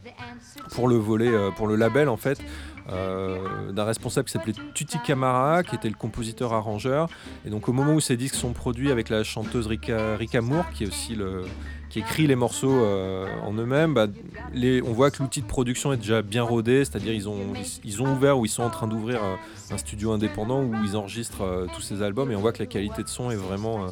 pour 0.74 0.88
le 0.88 0.96
volet, 0.96 1.28
euh, 1.28 1.50
pour 1.50 1.66
le 1.66 1.76
label 1.76 2.08
en 2.08 2.16
fait. 2.16 2.40
Euh, 2.88 3.72
d'un 3.72 3.82
responsable 3.82 4.26
qui 4.26 4.32
s'appelait 4.32 4.54
Tutti 4.72 4.98
Camara, 5.04 5.64
qui 5.64 5.74
était 5.74 5.88
le 5.88 5.96
compositeur-arrangeur. 5.96 7.08
Et 7.44 7.50
donc 7.50 7.68
au 7.68 7.72
moment 7.72 7.94
où 7.94 8.00
ces 8.00 8.16
disques 8.16 8.36
sont 8.36 8.52
produits 8.52 8.92
avec 8.92 9.08
la 9.08 9.24
chanteuse 9.24 9.66
Rika, 9.66 10.16
Rika 10.16 10.40
Moore, 10.40 10.70
qui 10.70 10.84
est 10.84 10.86
aussi 10.86 11.16
le, 11.16 11.42
qui 11.88 12.00
écrit 12.00 12.26
les 12.26 12.34
morceaux 12.34 12.72
euh, 12.72 13.26
en 13.42 13.52
eux-mêmes, 13.54 13.94
bah, 13.94 14.06
on 14.54 14.92
voit 14.92 15.10
que 15.10 15.22
l'outil 15.22 15.40
de 15.40 15.46
production 15.46 15.92
est 15.92 15.96
déjà 15.96 16.22
bien 16.22 16.42
rodé, 16.42 16.84
c'est-à-dire 16.84 17.12
ils 17.12 17.28
ont, 17.28 17.38
ils, 17.84 18.00
ouvert 18.00 18.38
ou 18.38 18.44
ils 18.44 18.50
sont 18.50 18.62
en 18.62 18.70
train 18.70 18.88
d'ouvrir 18.88 19.20
un, 19.22 19.78
studio 19.78 20.12
indépendant 20.12 20.62
où 20.62 20.74
ils 20.84 20.96
enregistrent 20.96 21.42
euh, 21.42 21.66
tous 21.74 21.80
ces 21.80 22.02
albums 22.02 22.30
et 22.30 22.36
on 22.36 22.40
voit 22.40 22.52
que 22.52 22.60
la 22.60 22.66
qualité 22.66 23.02
de 23.02 23.08
son 23.08 23.30
est 23.30 23.36
vraiment 23.36 23.84
euh, 23.84 23.88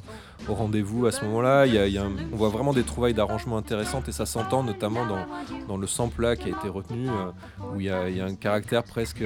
au 0.48 0.54
rendez-vous 0.54 1.06
à 1.06 1.12
ce 1.12 1.24
moment-là. 1.24 1.66
On 2.32 2.36
voit 2.36 2.48
vraiment 2.48 2.72
des 2.72 2.82
trouvailles 2.82 3.14
d'arrangement 3.14 3.56
intéressantes 3.56 4.08
et 4.08 4.12
ça 4.12 4.26
s'entend 4.26 4.62
notamment 4.62 5.06
dans, 5.68 5.76
le 5.76 5.86
sample 5.86 6.36
qui 6.36 6.46
a 6.46 6.56
été 6.56 6.68
retenu, 6.68 7.08
où 7.74 7.80
il 7.80 7.86
y, 7.86 7.90
a, 7.90 8.02
a, 8.02 8.26
un 8.26 8.34
caractère 8.34 8.82
presque... 8.82 9.24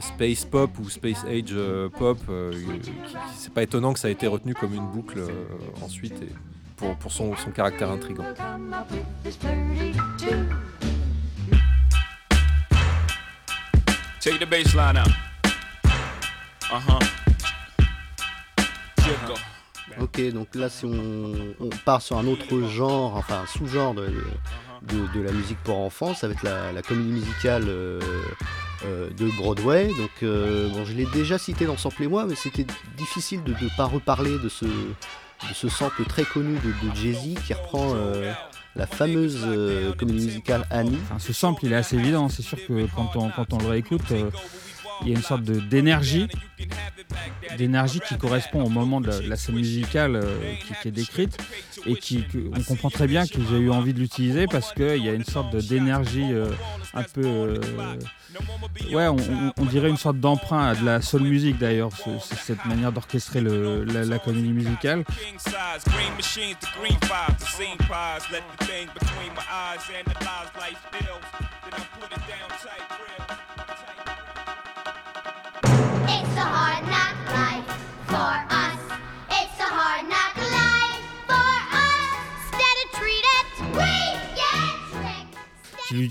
space 0.00 0.44
pop 0.44 0.70
ou 0.78 0.88
space 0.88 1.24
age 1.24 1.56
pop, 1.98 2.18
c'est 3.36 3.52
pas 3.52 3.62
étonnant 3.62 3.92
que 3.92 3.98
ça 3.98 4.08
ait 4.08 4.12
été 4.12 4.26
retenu 4.26 4.54
comme 4.54 4.74
une 4.74 4.86
boucle 4.86 5.20
ensuite. 5.82 6.22
Pour, 6.76 6.96
pour 6.96 7.12
son, 7.12 7.36
son 7.36 7.50
caractère 7.50 7.90
intrigant. 7.90 8.24
Take 14.20 14.38
the 14.38 14.48
bass 14.48 14.74
line 14.74 14.96
out. 14.96 15.08
Uh-huh. 16.70 16.98
Ok, 20.00 20.20
donc 20.32 20.54
là, 20.54 20.68
si 20.68 20.84
on, 20.84 21.54
on, 21.60 21.68
part 21.84 22.02
sur 22.02 22.16
un 22.16 22.26
autre 22.26 22.62
genre, 22.62 23.16
enfin 23.16 23.42
un 23.42 23.46
sous-genre 23.46 23.94
de, 23.94 24.08
de, 24.82 25.06
de, 25.14 25.22
la 25.22 25.32
musique 25.32 25.58
pour 25.64 25.78
enfants, 25.78 26.14
ça 26.14 26.28
va 26.28 26.34
être 26.34 26.42
la, 26.42 26.72
la 26.72 26.82
comédie 26.82 27.12
musicale 27.12 27.64
euh, 27.66 28.00
euh, 28.84 29.10
de 29.10 29.26
Broadway. 29.36 29.88
Donc, 29.88 30.10
euh, 30.22 30.68
bon, 30.70 30.84
je 30.84 30.94
l'ai 30.94 31.06
déjà 31.06 31.38
cité 31.38 31.66
dans 31.66 31.76
Sample 31.76 32.04
et 32.04 32.08
moi, 32.08 32.24
mais 32.26 32.34
c'était 32.34 32.66
difficile 32.96 33.42
de 33.44 33.52
ne 33.52 33.76
pas 33.76 33.84
reparler 33.84 34.38
de 34.38 34.48
ce, 34.48 34.66
ce 35.54 35.68
sample 35.68 36.04
très 36.04 36.24
connu 36.24 36.58
de, 36.58 36.94
Jay-Z 36.94 37.42
qui 37.44 37.54
reprend 37.54 37.94
euh, 37.94 38.32
la 38.76 38.86
fameuse 38.86 39.40
euh, 39.44 39.92
comédie 39.94 40.26
musicale 40.26 40.66
Annie. 40.70 40.98
ce 41.18 41.32
sample 41.32 41.66
il 41.66 41.72
est 41.72 41.76
assez 41.76 41.96
évident, 41.96 42.28
c'est 42.28 42.42
sûr 42.42 42.58
que 42.66 42.86
quand 42.94 43.16
on, 43.16 43.30
quand 43.30 43.52
on 43.52 43.58
le 43.58 43.66
réécoute, 43.66 44.02
euh, 44.12 44.30
il 45.02 45.10
y 45.10 45.14
a 45.14 45.16
une 45.16 45.22
sorte 45.22 45.42
d'énergie, 45.42 46.28
d'énergie 47.58 48.00
qui 48.00 48.16
correspond 48.16 48.62
au 48.62 48.68
moment 48.68 49.00
de 49.00 49.10
la, 49.28 49.36
scène 49.36 49.56
musicale 49.56 50.20
qui, 50.82 50.88
est 50.88 50.92
décrite 50.92 51.36
et 51.86 51.94
qui, 51.94 52.24
on 52.56 52.62
comprend 52.62 52.90
très 52.90 53.06
bien 53.06 53.26
que 53.26 53.38
j'ai 53.50 53.58
eu 53.58 53.70
envie 53.70 53.94
de 53.94 54.00
l'utiliser 54.00 54.46
parce 54.46 54.72
qu'il 54.72 55.04
y 55.04 55.08
a 55.08 55.14
une 55.14 55.24
sorte 55.24 55.56
d'énergie 55.56 56.30
un 56.94 57.02
peu 57.02 57.58
Ouais, 58.92 59.08
on, 59.08 59.64
dirait 59.66 59.90
une 59.90 59.96
sorte 59.96 60.18
d'emprunt 60.18 60.68
à 60.68 60.74
de 60.74 60.84
la 60.84 61.02
soul 61.02 61.22
music 61.22 61.58
d'ailleurs, 61.58 61.90
cette 62.20 62.64
manière 62.64 62.92
d'orchestrer 62.92 63.40
la, 63.40 64.04
la, 64.04 64.18
comédie 64.18 64.52
musicale. 64.52 65.04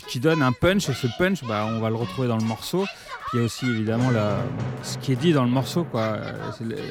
Qui, 0.07 0.19
donne 0.19 0.41
un 0.41 0.51
punch 0.51 0.89
et 0.89 0.93
ce 0.93 1.07
punch 1.17 1.43
bah, 1.43 1.65
on 1.67 1.79
va 1.79 1.89
le 1.89 1.95
retrouver 1.95 2.27
dans 2.27 2.37
le 2.37 2.43
morceau 2.43 2.85
il 3.33 3.39
y 3.39 3.41
a 3.41 3.45
aussi 3.45 3.65
évidemment 3.65 4.09
la, 4.11 4.37
ce 4.83 4.97
qui 4.97 5.13
est 5.13 5.15
dit 5.15 5.31
dans 5.31 5.43
le 5.43 5.49
morceau 5.49 5.83
quoi. 5.85 6.17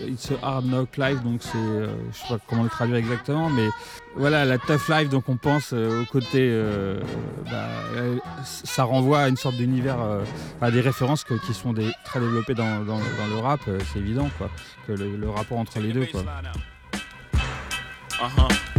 It's 0.09 0.31
a 0.31 0.39
hard 0.43 0.67
knock 0.67 0.97
life 0.97 1.23
donc 1.23 1.43
c'est 1.43 1.57
euh, 1.57 1.89
je 2.13 2.19
sais 2.19 2.29
pas 2.29 2.39
comment 2.49 2.63
le 2.63 2.69
traduire 2.71 2.97
exactement 2.97 3.51
mais 3.51 3.69
voilà 4.17 4.45
la 4.45 4.59
tough 4.59 4.89
life 4.89 5.11
donc 5.11 5.29
on 5.29 5.37
pense 5.37 5.73
euh, 5.73 6.03
au 6.03 6.07
côté 6.07 6.49
euh, 6.51 7.01
bah, 7.51 7.69
ça 8.45 8.85
renvoie 8.85 9.21
à 9.21 9.29
une 9.29 9.37
sorte 9.37 9.57
d'univers 9.57 9.99
à 10.63 10.71
des 10.71 10.81
références 10.81 11.25
qui 11.25 11.55
sont 11.55 11.73
des, 11.73 11.91
très 12.05 12.21
développées 12.21 12.55
dans, 12.55 12.85
dans, 12.85 12.99
le 12.99 13.39
rap 13.39 13.61
c'est 13.93 13.99
évident 13.99 14.31
quoi 14.39 14.49
que 14.87 14.93
le, 14.93 15.29
rapport 15.31 15.59
entre 15.59 15.79
les 15.79 15.93
deux 15.93 16.07
quoi. 16.07 16.23
Uh-huh. 18.23 18.71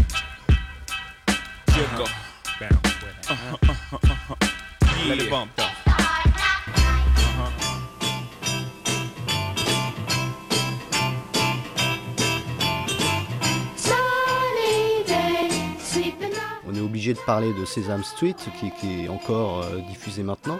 De 17.13 17.19
parler 17.19 17.53
de 17.53 17.65
Sesame 17.65 18.03
Street 18.03 18.35
qui, 18.59 19.03
est 19.03 19.09
encore 19.09 19.63
euh, 19.63 19.79
diffusé 19.89 20.23
maintenant. 20.23 20.59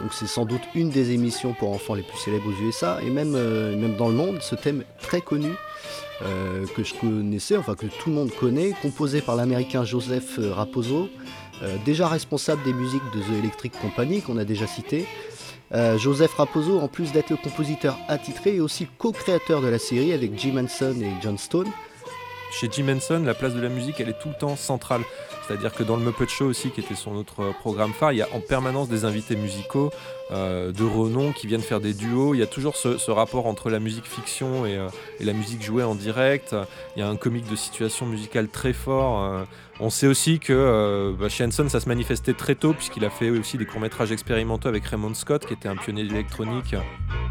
Donc 0.00 0.12
c'est 0.12 0.26
sans 0.26 0.44
doute 0.44 0.62
une 0.74 0.90
des 0.90 1.12
émissions 1.12 1.52
pour 1.52 1.72
enfants 1.72 1.94
les 1.94 2.02
plus 2.02 2.18
célèbres 2.18 2.48
aux 2.48 2.62
USA 2.62 2.98
et 3.02 3.10
même, 3.10 3.34
euh, 3.34 3.76
même 3.76 3.96
dans 3.96 4.08
le 4.08 4.14
monde, 4.14 4.38
ce 4.40 4.54
thème 4.54 4.84
très 5.00 5.20
connu 5.20 5.52
euh, 6.22 6.66
que 6.76 6.82
je 6.82 6.94
connaissais, 6.94 7.56
enfin 7.56 7.74
que 7.74 7.86
tout 7.86 8.10
le 8.10 8.16
monde 8.16 8.30
connaît, 8.34 8.74
composé 8.82 9.20
par 9.20 9.36
l'américain 9.36 9.84
Joseph 9.84 10.38
Raposo, 10.38 11.08
euh, 11.62 11.76
déjà 11.84 12.08
responsable 12.08 12.62
des 12.64 12.72
musiques 12.72 13.02
de 13.14 13.20
The 13.20 13.38
Electric 13.38 13.72
Company 13.80 14.20
qu'on 14.20 14.38
a 14.38 14.44
déjà 14.44 14.66
cité. 14.66 15.06
Joseph 15.96 16.34
Raposo, 16.34 16.78
en 16.78 16.86
plus 16.86 17.10
d'être 17.10 17.30
le 17.30 17.36
compositeur 17.36 17.98
attitré, 18.06 18.56
est 18.56 18.60
aussi 18.60 18.86
co-créateur 18.96 19.60
de 19.60 19.66
la 19.66 19.80
série 19.80 20.12
avec 20.12 20.38
Jim 20.38 20.56
Henson 20.56 20.94
et 21.00 21.10
John 21.20 21.36
Stone. 21.36 21.66
chez 22.52 22.68
Jim 22.70 22.86
Henson, 22.94 23.24
la 23.24 23.34
place 23.34 23.54
de 23.54 23.60
la 23.60 23.70
musique, 23.70 23.98
elle 23.98 24.10
est 24.10 24.20
tout 24.20 24.28
le 24.28 24.36
temps 24.38 24.54
centrale. 24.54 25.00
C'est-à-dire 25.46 25.72
que 25.74 25.82
dans 25.82 25.96
le 25.96 26.04
Muppet 26.04 26.26
Show 26.26 26.46
aussi, 26.46 26.70
qui 26.70 26.80
était 26.80 26.94
son 26.94 27.14
autre 27.16 27.52
programme 27.60 27.92
phare, 27.92 28.12
il 28.12 28.18
y 28.18 28.22
a 28.22 28.28
en 28.32 28.40
permanence 28.40 28.88
des 28.88 29.04
invités 29.04 29.36
musicaux 29.36 29.90
de 30.30 30.84
renom 30.84 31.32
qui 31.32 31.46
viennent 31.46 31.60
faire 31.60 31.80
des 31.80 31.92
duos. 31.92 32.34
Il 32.34 32.40
y 32.40 32.42
a 32.42 32.46
toujours 32.46 32.76
ce, 32.76 33.10
rapport 33.10 33.46
entre 33.46 33.68
la 33.68 33.78
musique 33.78 34.06
fiction 34.06 34.64
et, 34.64 34.78
la 35.20 35.32
musique 35.32 35.62
jouée 35.62 35.82
en 35.82 35.94
direct. 35.94 36.56
Il 36.96 37.00
y 37.00 37.02
a 37.02 37.08
un 37.08 37.16
comique 37.16 37.48
de 37.48 37.56
situation 37.56 38.06
musicale 38.06 38.48
très 38.48 38.72
fort. 38.72 39.46
On 39.80 39.90
sait 39.90 40.06
aussi 40.06 40.38
que 40.38 41.14
bah, 41.18 41.28
chez 41.28 41.44
Henson, 41.44 41.68
ça 41.68 41.80
se 41.80 41.88
manifestait 41.88 42.34
très 42.34 42.54
tôt, 42.54 42.72
puisqu'il 42.72 43.04
a 43.04 43.10
fait 43.10 43.30
aussi 43.30 43.58
des 43.58 43.66
courts-métrages 43.66 44.12
expérimentaux 44.12 44.68
avec 44.68 44.84
Raymond 44.86 45.14
Scott, 45.14 45.46
qui 45.46 45.52
était 45.52 45.68
un 45.68 45.76
pionnier 45.76 46.04
d'électronique. 46.04 46.74
Hello, 46.74 47.23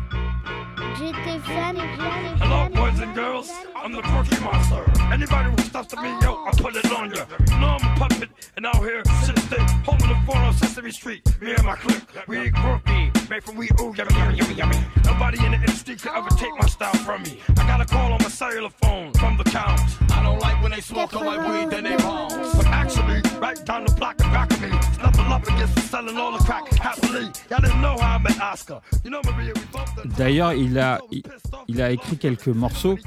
boys 2.93 3.01
and 3.01 3.15
girls. 3.15 3.51
I'm 3.75 3.91
the 3.91 4.01
Cookie 4.01 4.43
Monster. 4.43 4.85
Anybody 5.12 5.50
who 5.51 5.57
stops 5.59 5.88
to 5.89 6.01
me, 6.01 6.09
yo, 6.21 6.45
I 6.45 6.51
put 6.57 6.75
it 6.75 6.91
on 6.91 7.13
ya. 7.13 7.25
You 7.50 7.59
know 7.59 7.77
I'm 7.79 7.95
a 7.95 8.00
puppet, 8.00 8.29
and 8.55 8.65
out 8.65 8.77
here, 8.77 9.03
sit 9.23 9.38
stick, 9.39 9.59
holding 9.85 10.07
the 10.07 10.19
phone 10.25 10.38
on 10.38 10.53
Sesame 10.53 10.91
Street. 10.91 11.21
Me 11.41 11.53
and 11.53 11.65
my 11.65 11.75
clique, 11.75 12.03
we 12.27 12.51
groupie, 12.51 13.29
made 13.29 13.43
from 13.43 13.57
we 13.57 13.69
ooh, 13.79 13.93
yummy, 13.95 14.13
yummy, 14.15 14.38
yummy, 14.38 14.53
yummy. 14.53 14.77
Nobody 15.05 15.45
in 15.45 15.51
the 15.51 15.57
industry 15.57 15.95
could 15.95 16.12
ever 16.12 16.29
take 16.29 16.53
my 16.59 16.67
style 16.67 16.93
from 17.05 17.23
me. 17.23 17.39
I 17.57 17.67
got 17.67 17.81
a 17.81 17.85
call 17.85 18.12
on 18.13 18.21
my 18.21 18.29
cellular 18.29 18.69
phone 18.69 19.13
from 19.13 19.38
the 19.38 19.43
count. 19.43 19.81
I 20.12 20.23
don't 20.23 20.39
like 20.39 20.62
when 20.62 20.71
they 20.71 20.81
smoke 20.81 21.15
on 21.15 21.25
my 21.25 21.38
weed, 21.38 21.71
then 21.71 21.83
they 21.83 21.95
bombs. 21.97 22.55
But 22.55 22.67
actually, 22.67 23.23
right 23.43 23.65
down 23.65 23.83
the 23.85 23.93
block 23.95 24.15
and 24.23 24.31
back 24.31 24.50
of 24.53 24.62
me, 24.62 24.69
it's 24.71 24.97
nothing 25.00 25.29
up 25.35 25.43
against 25.43 25.77
selling 25.91 26.17
all 26.17 26.31
the 26.31 26.43
crack 26.45 26.65
happily. 26.79 27.27
Y'all 27.50 27.59
didn't 27.59 27.81
know 27.81 27.97
how 28.00 28.15
I 28.15 28.19
met 28.19 28.39
Oscar. 28.39 28.79
You 29.03 29.09
know, 29.12 29.21
Maria, 29.25 29.51
we 29.53 29.65
both. 29.73 30.17
D'ailleurs, 30.17 30.53
il 30.53 30.79
a, 30.79 31.00
il, 31.12 31.23
il 31.67 31.81
a 31.81 31.91
écrit 31.91 32.17
quelques 32.17 32.47
morceaux 32.47 32.97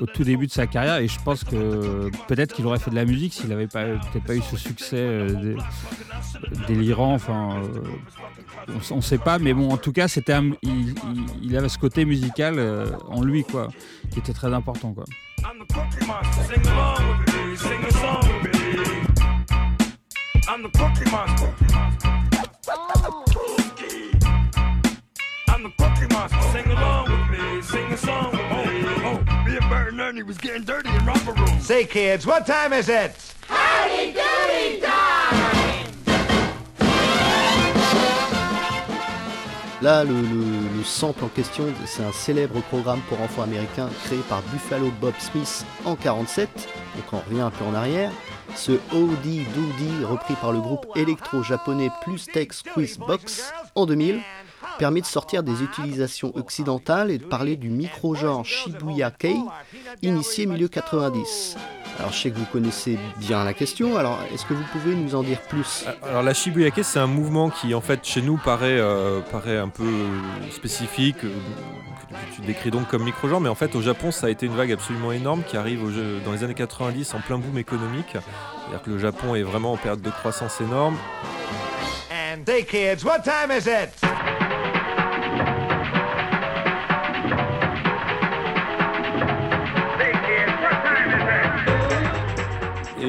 au 0.00 0.06
tout 0.06 0.24
début 0.24 0.46
de 0.46 0.52
sa 0.52 0.66
carrière 0.66 0.96
et 0.96 1.08
je 1.08 1.20
pense 1.22 1.44
que 1.44 2.10
peut-être 2.26 2.54
qu'il 2.54 2.66
aurait 2.66 2.78
fait 2.78 2.90
de 2.90 2.96
la 2.96 3.04
musique 3.04 3.34
s'il 3.34 3.48
n'avait 3.48 3.66
pas 3.66 3.84
peut-être 3.84 4.24
pas 4.24 4.34
eu 4.34 4.40
ce 4.40 4.56
succès 4.56 4.96
euh, 4.96 5.56
délirant 6.66 7.12
enfin 7.12 7.60
euh, 8.68 8.72
on, 8.90 8.96
ne 8.96 9.00
sait 9.00 9.18
pas 9.18 9.38
mais 9.38 9.52
bon 9.52 9.70
en 9.70 9.76
tout 9.76 9.92
cas 9.92 10.08
c'était 10.08 10.38
il, 10.62 10.94
il, 11.42 11.56
avait 11.56 11.68
ce 11.68 11.76
côté 11.76 12.04
musical 12.04 12.54
euh, 12.58 12.86
en 13.08 13.22
lui 13.22 13.44
quoi 13.44 13.68
qui 14.10 14.20
était 14.20 14.32
très 14.32 14.54
important 14.54 14.94
quoi 14.94 15.04
Ernie 30.10 30.24
was 30.24 30.38
getting 30.38 30.64
dirty 30.64 30.88
in 30.88 31.06
romper 31.06 31.32
room. 31.32 31.60
Say, 31.60 31.84
kids, 31.84 32.26
what 32.26 32.44
time 32.44 32.72
is 32.72 32.88
it? 32.88 33.12
Howdy 33.46 34.12
doody 34.12 34.80
time! 34.80 35.86
Là, 39.80 40.02
le, 40.02 40.20
le, 40.20 40.78
le, 40.78 40.84
sample 40.84 41.22
en 41.24 41.28
question, 41.28 41.66
c'est 41.86 42.02
un 42.02 42.10
célèbre 42.10 42.60
programme 42.62 43.00
pour 43.08 43.20
enfants 43.20 43.42
américains 43.42 43.88
créé 44.04 44.18
par 44.28 44.42
Buffalo 44.52 44.90
Bob 45.00 45.14
Smith 45.20 45.64
en 45.84 45.94
47, 45.94 46.48
donc 46.96 47.04
on 47.12 47.20
revient 47.20 47.42
un 47.42 47.50
peu 47.50 47.64
en 47.64 47.74
arrière. 47.74 48.10
Ce 48.56 48.72
Howdy 48.92 49.44
Doody, 49.54 50.04
repris 50.04 50.34
par 50.34 50.52
le 50.52 50.60
groupe 50.60 50.86
électro-japonais 50.96 51.90
Plus 52.02 52.26
Tex 52.26 52.62
Quiz 52.62 52.98
Box 52.98 53.52
en 53.74 53.86
2000, 53.86 54.20
permet 54.78 55.00
de 55.00 55.06
sortir 55.06 55.42
des 55.42 55.62
utilisations 55.62 56.34
occidentales 56.36 57.10
et 57.10 57.18
de 57.18 57.24
parler 57.24 57.56
du 57.56 57.68
micro-genre 57.70 58.44
Shibuya 58.44 59.10
Kei, 59.10 59.36
initié 60.02 60.46
milieu 60.46 60.68
90. 60.68 61.56
Alors 61.98 62.12
je 62.12 62.18
sais 62.18 62.30
que 62.30 62.38
vous 62.38 62.46
connaissez 62.46 62.98
bien 63.18 63.44
la 63.44 63.52
question, 63.52 63.96
alors 63.96 64.18
est-ce 64.32 64.46
que 64.46 64.54
vous 64.54 64.64
pouvez 64.72 64.94
nous 64.94 65.14
en 65.14 65.22
dire 65.22 65.40
plus? 65.42 65.84
Alors 66.02 66.22
la 66.22 66.34
Shibuya 66.34 66.70
Kei 66.70 66.84
c'est 66.84 66.98
un 66.98 67.06
mouvement 67.06 67.50
qui 67.50 67.74
en 67.74 67.80
fait 67.80 68.04
chez 68.04 68.22
nous 68.22 68.38
paraît, 68.38 68.78
euh, 68.78 69.20
paraît 69.20 69.58
un 69.58 69.68
peu 69.68 69.90
spécifique, 70.50 71.18
que 72.10 72.34
tu 72.34 72.40
décris 72.42 72.70
donc 72.70 72.88
comme 72.88 73.04
micro-genre, 73.04 73.40
mais 73.40 73.48
en 73.48 73.54
fait 73.54 73.74
au 73.74 73.82
Japon 73.82 74.10
ça 74.10 74.26
a 74.26 74.30
été 74.30 74.46
une 74.46 74.56
vague 74.56 74.72
absolument 74.72 75.12
énorme 75.12 75.42
qui 75.46 75.56
arrive 75.56 75.80
dans 76.24 76.32
les 76.32 76.44
années 76.44 76.54
90 76.54 77.14
en 77.14 77.20
plein 77.20 77.38
boom 77.38 77.58
économique. 77.58 78.12
C'est-à-dire 78.12 78.82
que 78.82 78.90
le 78.90 78.98
Japon 78.98 79.34
est 79.34 79.42
vraiment 79.42 79.72
en 79.72 79.76
période 79.76 80.02
de 80.02 80.10
croissance 80.10 80.60
énorme. 80.60 80.96
And 82.10 82.44
kids, 82.44 83.04
what 83.04 83.20
time 83.20 83.50
is 83.50 83.66
it? 83.66 83.90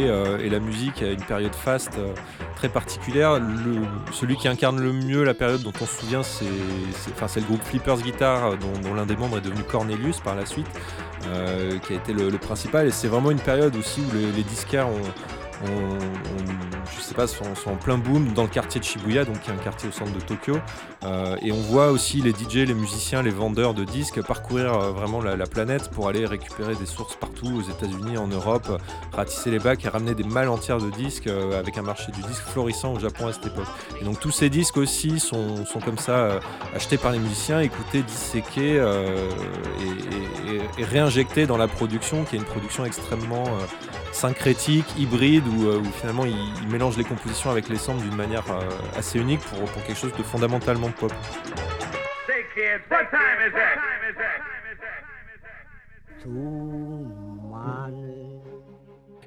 Euh, 0.07 0.39
et, 0.39 0.49
la 0.49 0.59
musique 0.59 1.01
a 1.01 1.11
une 1.11 1.23
période 1.23 1.55
faste 1.55 1.97
euh, 1.97 2.13
très 2.61 2.69
particulière. 2.69 3.39
celui 4.11 4.35
qui 4.35 4.47
incarne 4.47 4.79
le 4.79 4.93
mieux 4.93 5.23
la 5.23 5.33
période 5.33 5.63
dont 5.63 5.73
on 5.81 5.85
se 5.87 6.01
souvient, 6.01 6.21
c'est 6.21 6.45
le 6.45 7.45
groupe 7.47 7.63
Flippers 7.63 7.97
Guitar, 7.97 8.45
euh, 8.45 8.55
dont, 8.83 8.93
l'un 8.93 9.07
des 9.07 9.15
membres 9.15 9.39
est 9.39 9.41
devenu 9.41 9.63
Cornelius 9.63 10.19
par 10.19 10.35
la 10.35 10.45
suite, 10.45 10.67
qui 11.23 11.93
a 11.93 11.95
été 11.95 12.13
le, 12.13 12.29
principal. 12.37 12.87
Et 12.87 12.91
c'est 12.91 13.07
vraiment 13.07 13.31
une 13.31 13.39
période 13.39 13.75
aussi 13.75 14.01
où 14.01 14.15
les, 14.15 14.31
les 14.31 14.43
ont 14.75 14.91
je 15.65 17.01
sais 17.01 17.13
pas, 17.13 17.27
sont, 17.27 17.45
en 17.65 17.75
plein 17.75 17.97
boom 17.97 18.33
dans 18.33 18.43
le 18.43 18.49
quartier 18.49 18.79
de 18.79 18.85
Shibuya, 18.85 19.25
donc 19.25 19.41
qui 19.41 19.49
est 19.49 19.53
un 19.53 19.57
quartier 19.57 19.89
au 19.89 19.91
centre 19.91 20.13
de 20.13 20.19
Tokyo. 20.19 20.57
Euh, 21.03 21.35
et 21.41 21.51
on 21.51 21.61
voit 21.61 21.91
aussi 21.91 22.21
les 22.21 22.31
DJ, 22.31 22.67
les 22.67 22.73
musiciens, 22.73 23.21
les 23.23 23.31
vendeurs 23.31 23.73
de 23.73 23.83
disques 23.83 24.21
parcourir 24.21 24.73
euh, 24.73 24.91
vraiment 24.91 25.21
la, 25.21 25.37
planète 25.45 25.89
pour 25.89 26.07
aller 26.07 26.25
récupérer 26.25 26.75
des 26.75 26.85
sources 26.85 27.15
partout 27.15 27.47
aux 27.47 27.61
États-Unis, 27.61 28.17
en 28.17 28.27
Europe, 28.27 28.81
ratisser 29.11 29.51
les 29.51 29.59
bacs 29.59 29.83
et 29.83 29.89
ramener 29.89 30.13
des 30.15 30.23
malles 30.23 30.49
entières 30.49 30.77
de 30.77 30.89
disques 30.89 31.27
euh, 31.27 31.59
avec 31.59 31.77
un 31.77 31.81
marché 31.81 32.11
du 32.11 32.21
disque 32.21 32.43
florissant 32.43 32.93
au 32.93 32.99
Japon 32.99 33.27
à 33.27 33.33
cette 33.33 33.47
époque. 33.47 33.67
Et 33.99 34.05
donc 34.05 34.19
tous 34.19 34.31
ces 34.31 34.49
disques 34.49 34.77
aussi 34.77 35.19
sont, 35.19 35.65
sont 35.65 35.79
comme 35.79 35.97
ça 35.97 36.39
achetés 36.75 36.97
par 36.97 37.11
les 37.11 37.19
musiciens, 37.19 37.59
écoutés, 37.59 38.03
disséqués 38.03 38.75
et, 40.77 40.83
réinjectés 40.83 41.45
dans 41.47 41.57
la 41.57 41.67
production, 41.67 42.23
qui 42.23 42.35
est 42.35 42.39
une 42.39 42.45
production 42.45 42.85
extrêmement 42.85 43.45
syncrétique, 44.11 44.85
hybride, 44.97 45.43
où, 45.51 45.83
finalement 45.99 46.25
ils, 46.25 46.67
mélangent 46.67 46.97
les 46.97 47.03
compositions 47.03 47.49
avec 47.49 47.69
les 47.69 47.77
samples 47.77 48.01
d'une 48.01 48.15
manière 48.15 48.45
assez 48.95 49.19
unique 49.19 49.41
pour, 49.41 49.83
quelque 49.85 49.97
chose 49.97 50.13
de 50.17 50.23
fondamentalement 50.23 50.89
pop. 50.91 51.11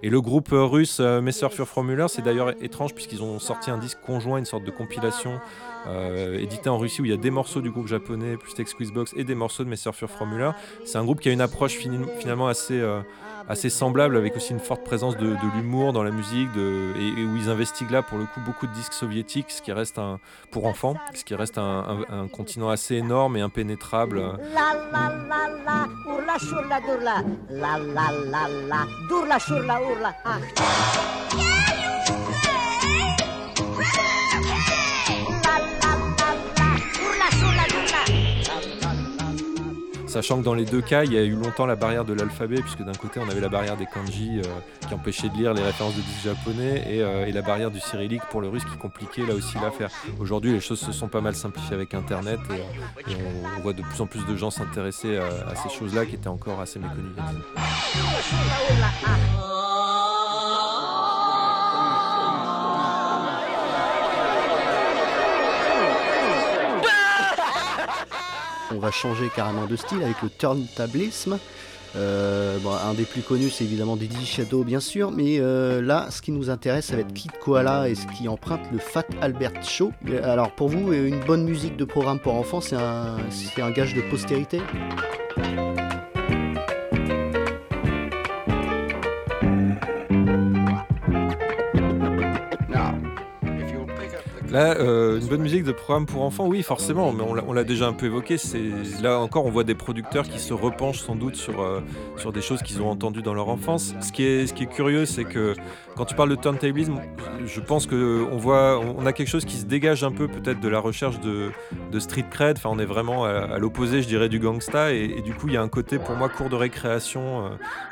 Et 0.05 0.11
le 0.11 0.21
groupe 0.21 0.51
russe 0.53 1.01
euh, 1.01 1.23
Messer 1.23 1.49
für 1.49 1.65
Formula, 1.65 2.09
c'est 2.09 2.21
d'ailleurs 2.21 2.63
étrange 2.63 2.95
puisqu'ils 2.95 3.23
ont 3.23 3.39
sorti 3.39 3.71
un 3.71 3.79
disque 3.79 4.01
conjoint, 4.05 4.37
une 4.37 4.45
sorte 4.45 4.65
de 4.65 4.71
compilation 4.71 5.41
euh, 5.87 6.39
édité 6.39 6.69
en 6.69 6.79
Russie 6.79 7.03
où 7.03 7.05
il 7.05 7.11
y 7.11 7.15
a 7.15 7.19
des 7.19 7.31
morceaux 7.31 7.61
du 7.61 7.71
groupe 7.71 7.87
japonais 7.87 8.37
plus 8.37 8.55
Tex 8.55 8.75
Box 8.93 9.13
et 9.17 9.25
des 9.25 9.35
morceaux 9.35 9.65
de 9.65 9.69
Messer 9.69 9.93
für 9.93 10.09
Formula. 10.09 10.55
C'est 10.85 10.99
un 10.99 11.05
groupe 11.05 11.21
qui 11.21 11.29
a 11.29 11.33
une 11.33 11.41
approche 11.41 11.79
finalement 12.19 12.49
assez 12.49 12.81
euh, 12.81 13.01
assez 13.49 13.71
semblable, 13.71 14.17
avec 14.17 14.37
aussi 14.37 14.53
une 14.53 14.61
forte 14.61 14.85
présence 14.85 15.17
de, 15.17 15.37
l'humour 15.55 15.93
dans 15.93 16.03
la 16.03 16.11
musique, 16.11 16.49
et, 16.57 17.25
où 17.25 17.37
ils 17.37 17.49
investiguent 17.49 17.91
là 17.91 18.03
pour 18.03 18.19
le 18.19 18.25
coup 18.25 18.41
beaucoup 18.41 18.67
de 18.67 18.73
disques 18.73 18.93
soviétiques, 18.93 19.51
ce 19.51 19.63
qui 19.63 19.73
reste 19.73 19.99
un, 19.99 20.19
pour 20.51 20.67
enfants, 20.67 20.97
ce 21.15 21.25
qui 21.25 21.35
reste 21.35 21.59
un, 21.59 22.29
continent 22.33 22.69
assez 22.69 22.97
énorme 22.97 23.37
et 23.37 23.41
impénétrable. 23.41 24.23
Sachant 40.15 40.39
que 40.39 40.45
dans 40.45 40.55
les 40.55 40.65
deux 40.65 40.81
cas, 40.81 41.03
il 41.03 41.13
y 41.13 41.19
a 41.19 41.25
eu 41.25 41.35
longtemps 41.35 41.67
la 41.67 41.75
barrière 41.75 42.05
de 42.05 42.13
l'alphabet, 42.13 42.61
puisque 42.61 42.85
d'un 42.85 42.93
côté, 42.93 43.19
on 43.19 43.29
avait 43.29 43.41
la 43.41 43.49
barrière 43.49 43.77
des 43.77 43.87
kanji 43.87 44.39
euh, 44.39 44.43
qui 44.87 44.95
empêchait 44.95 45.29
de 45.29 45.35
lire 45.35 45.53
les 45.53 45.63
références 45.65 45.97
de 45.97 46.03
disques 46.03 46.23
japonais, 46.23 46.85
euh, 46.87 47.27
et, 47.27 47.33
la 47.33 47.43
barrière 47.43 47.73
du 47.73 47.81
cyrillique 47.81 48.23
pour 48.31 48.41
le 48.41 48.47
russe 48.47 48.63
qui 48.65 48.79
compliquait 48.79 49.27
là 49.27 49.35
aussi 49.35 49.57
l'affaire. 49.61 49.91
Aujourd'hui, 50.21 50.53
les 50.53 50.61
choses 50.61 50.79
se 50.79 50.93
sont 50.93 51.09
pas 51.09 51.21
mal 51.21 51.35
simplifiées 51.35 51.75
avec 51.75 51.95
Internet, 51.95 52.39
et, 52.49 53.13
euh, 53.13 53.15
on, 53.57 53.61
voit 53.63 53.73
de 53.73 53.83
plus 53.83 54.01
en 54.01 54.07
plus 54.07 54.25
de 54.25 54.37
gens 54.37 54.53
s'intéresser 54.53 55.17
à, 55.17 55.27
à, 55.51 55.57
ces 55.57 55.69
choses-là 55.69 56.07
qui 56.07 56.15
étaient 56.15 56.29
encore 56.29 56.61
assez 56.61 56.79
méconnues. 56.79 57.11
On 68.75 68.79
va 68.79 68.91
changer 68.91 69.31
carrément 69.35 69.67
de 69.67 69.77
style 69.77 70.03
avec 70.03 70.21
le 70.23 70.29
turntablisme. 70.29 71.39
Euh, 71.97 72.59
un 72.85 72.95
des 72.95 73.05
plus 73.05 73.23
connus, 73.23 73.51
c'est 73.51 73.65
évidemment 73.65 73.97
Didi 73.97 74.27
Shadow, 74.27 74.65
bien 74.65 74.81
sûr, 74.81 75.13
mais 75.13 75.39
euh, 75.39 75.81
là, 75.81 76.09
ce 76.11 76.21
qui 76.21 76.33
nous 76.33 76.51
intéresse, 76.51 76.87
ça 76.87 76.97
va 76.97 77.03
être 77.03 77.13
Kid 77.13 77.31
Koala 77.41 77.89
et 77.89 77.95
ce 77.95 78.07
qui 78.09 78.27
emprunte 78.29 78.63
le 78.73 78.79
Fat 78.79 79.07
Albert 79.21 79.63
Show. 79.63 79.93
Alors, 80.25 80.51
pour 80.51 80.69
vous, 80.69 80.93
une 80.93 81.21
bonne 81.21 81.45
musique 81.45 81.77
de 81.77 81.85
programme 81.85 82.19
pour 82.19 82.35
enfants, 82.35 82.61
c'est 82.61 82.77
un 82.77 83.71
gage 83.71 83.95
de 83.95 84.01
postérité? 84.11 84.61
Là, 94.55 94.77
euh, 94.79 95.19
une 95.19 95.27
bonne 95.27 95.41
musique 95.41 95.65
de 95.65 95.73
programme 95.73 96.07
pour 96.07 96.23
enfants, 96.23 96.47
oui, 96.47 96.63
forcément, 96.63 97.13
mais 97.13 97.25
on 97.25 97.53
l'a 97.53 97.65
déjà 97.65 97.89
un 97.89 97.93
peu 97.93 98.07
évoqué. 98.07 98.37
Là 99.03 99.19
encore, 99.19 99.47
on 99.47 99.51
voit 99.51 99.65
des 99.65 99.75
producteurs 99.75 100.29
qui 100.29 100.39
se 100.39 100.55
repenchent 100.55 101.01
sans 101.01 101.17
doute 101.17 101.35
sur 101.35 101.61
euh, 101.61 101.81
sur 102.19 102.33
des 102.33 102.41
choses 102.41 102.63
qu'ils 102.63 102.81
ont 102.81 102.89
entendues 102.89 103.23
dans 103.23 103.35
leur 103.35 103.49
enfance. 103.49 103.97
Ce 104.01 104.13
qui 104.13 104.23
est 104.23 104.71
curieux, 104.71 105.07
c'est 105.07 105.25
que 105.25 105.55
quand 105.97 106.05
tu 106.05 106.15
parles 106.15 106.31
de 106.31 106.37
turntablisme, 106.37 107.01
je 107.45 107.61
pense 107.61 107.89
que 107.89 108.25
on 108.31 108.37
voit, 108.37 108.79
on 108.79 109.05
a 109.07 109.13
quelque 109.13 109.27
chose 109.27 109.45
qui 109.45 109.57
se 109.57 109.65
dégage 109.65 110.05
un 110.05 110.13
peu 110.13 110.29
peut-être 110.29 110.61
de 110.61 110.69
la 110.69 110.79
recherche 110.79 111.19
de, 111.19 111.51
street 111.99 112.27
cred. 112.31 112.57
Enfin, 112.57 112.71
on 112.73 112.79
est 112.79 112.87
vraiment 112.87 113.25
à, 113.25 113.59
l'opposé, 113.59 114.03
je 114.03 114.07
dirais, 114.07 114.29
du 114.29 114.39
gangsta, 114.39 114.93
et, 114.93 115.21
du 115.25 115.35
coup, 115.35 115.49
il 115.49 115.55
y 115.55 115.57
a 115.57 115.63
un 115.63 115.69
côté 115.69 115.99
pour 115.99 116.15
moi 116.15 116.29
cours 116.29 116.49
de 116.49 116.55
récréation. 116.55 117.47
Euh. 117.47 117.49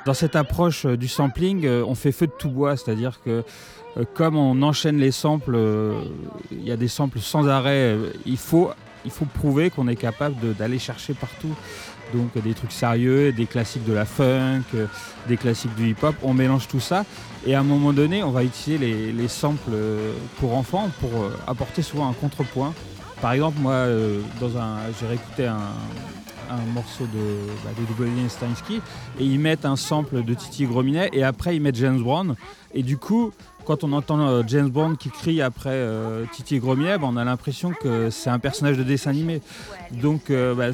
Dans 0.06 0.14
cette 0.14 0.36
approche 0.36 0.86
du 0.86 1.08
sampling, 1.08 1.68
on 1.68 1.96
fait 1.96 2.12
feu 2.12 2.28
de 2.28 2.32
tout 2.38 2.50
bois, 2.50 2.76
c'est-à-dire 2.76 3.20
que 3.24 3.42
comme 4.14 4.36
on 4.36 4.62
enchaîne 4.62 4.98
les 4.98 5.10
samples, 5.10 5.54
euh, 5.54 5.92
il 6.50 6.66
y 6.66 6.72
a 6.72 6.76
des 6.76 6.88
samples 6.88 7.20
sans 7.20 7.48
arrêt, 7.48 7.94
euh, 7.94 8.12
il 8.24 8.36
faut, 8.38 8.70
il 9.04 9.10
faut 9.10 9.26
prouver 9.26 9.70
qu'on 9.70 9.88
est 9.88 9.96
capable 9.96 10.54
d'aller 10.54 10.78
chercher 10.78 11.14
partout. 11.14 11.54
Donc 12.14 12.36
des 12.42 12.52
trucs 12.52 12.72
sérieux, 12.72 13.32
des 13.32 13.46
classiques 13.46 13.86
de 13.86 13.92
la 13.94 14.04
funk, 14.04 14.64
des 15.28 15.36
classiques 15.38 15.74
du 15.76 15.90
hip-hop, 15.90 16.14
on 16.22 16.34
mélange 16.34 16.68
tout 16.68 16.80
ça 16.80 17.06
et 17.46 17.54
à 17.54 17.60
un 17.60 17.62
moment 17.62 17.94
donné 17.94 18.22
on 18.22 18.30
va 18.30 18.44
utiliser 18.44 19.12
les, 19.12 19.28
samples 19.28 19.70
pour 20.38 20.54
enfants 20.54 20.90
pour 21.00 21.10
apporter 21.46 21.80
souvent 21.80 22.10
un 22.10 22.12
contrepoint. 22.12 22.74
Par 23.22 23.32
exemple 23.32 23.60
moi 23.60 23.86
j'ai 25.00 25.06
réécouté 25.06 25.46
un, 25.46 25.58
morceau 26.74 27.04
de, 27.04 27.46
bah, 27.64 27.70
de 27.76 28.28
Steinsky 28.28 28.80
et 29.18 29.24
ils 29.24 29.38
mettent 29.38 29.64
un 29.64 29.76
sample 29.76 30.22
de 30.22 30.34
Titi 30.34 30.66
Grominet 30.66 31.10
et 31.12 31.24
après 31.24 31.56
ils 31.56 31.62
mettent 31.62 31.76
James 31.76 32.02
Brown. 32.02 32.34
Et 32.74 32.82
du 32.82 32.96
coup 32.96 33.32
quand 33.64 33.84
on 33.84 33.92
entend 33.92 34.20
euh, 34.20 34.42
James 34.46 34.68
Bond 34.68 34.96
qui 34.96 35.10
crie 35.10 35.40
après 35.40 35.70
euh, 35.70 36.24
Titi 36.32 36.58
Gromier, 36.58 36.96
on 37.02 37.16
a 37.16 37.24
l'impression 37.24 37.72
que 37.72 38.10
c'est 38.10 38.30
un 38.30 38.38
personnage 38.38 38.76
de 38.76 38.82
dessin 38.82 39.10
animé. 39.10 39.40
Donc, 39.90 40.30
euh, 40.30 40.54
bah, 40.54 40.68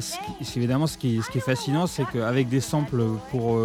évidemment, 0.55 0.87
ce 0.87 0.97
qui, 0.97 1.17
est 1.17 1.39
fascinant, 1.39 1.87
c'est 1.87 2.05
qu'avec 2.05 2.49
des 2.49 2.61
samples 2.61 3.03
pour 3.31 3.59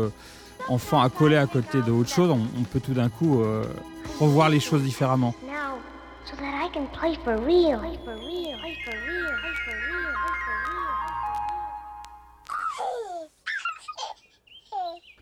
enfants 0.69 1.01
à 1.01 1.09
coller 1.09 1.37
à 1.37 1.47
côté 1.47 1.83
de 1.83 1.91
autre 1.91 2.11
chose, 2.11 2.31
on, 2.31 2.63
peut 2.65 2.81
tout 2.81 2.95
d'un 2.95 3.09
coup 3.09 3.43
revoir 4.21 4.49
les 4.49 4.61
choses 4.61 4.83
différemment. 4.83 5.35
Euh, 5.45 5.49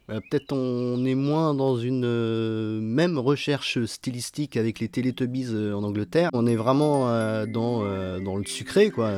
peut-être 0.07 0.53
on 0.53 1.05
est 1.05 1.15
moins 1.15 1.55
dans 1.55 1.77
une 1.77 2.05
euh, 2.05 2.81
même 2.81 3.19
recherche 3.19 3.85
stylistique 3.85 4.57
avec 4.57 4.81
les 4.81 4.89
Teletubbies 4.89 5.49
euh, 5.53 5.75
en 5.75 5.85
Angleterre. 5.85 6.31
On 6.33 6.47
est 6.47 6.57
vraiment 6.57 7.07
dans, 7.47 7.83
dans 8.21 8.37
le 8.37 8.45
sucré, 8.45 8.91
quoi, 8.91 9.13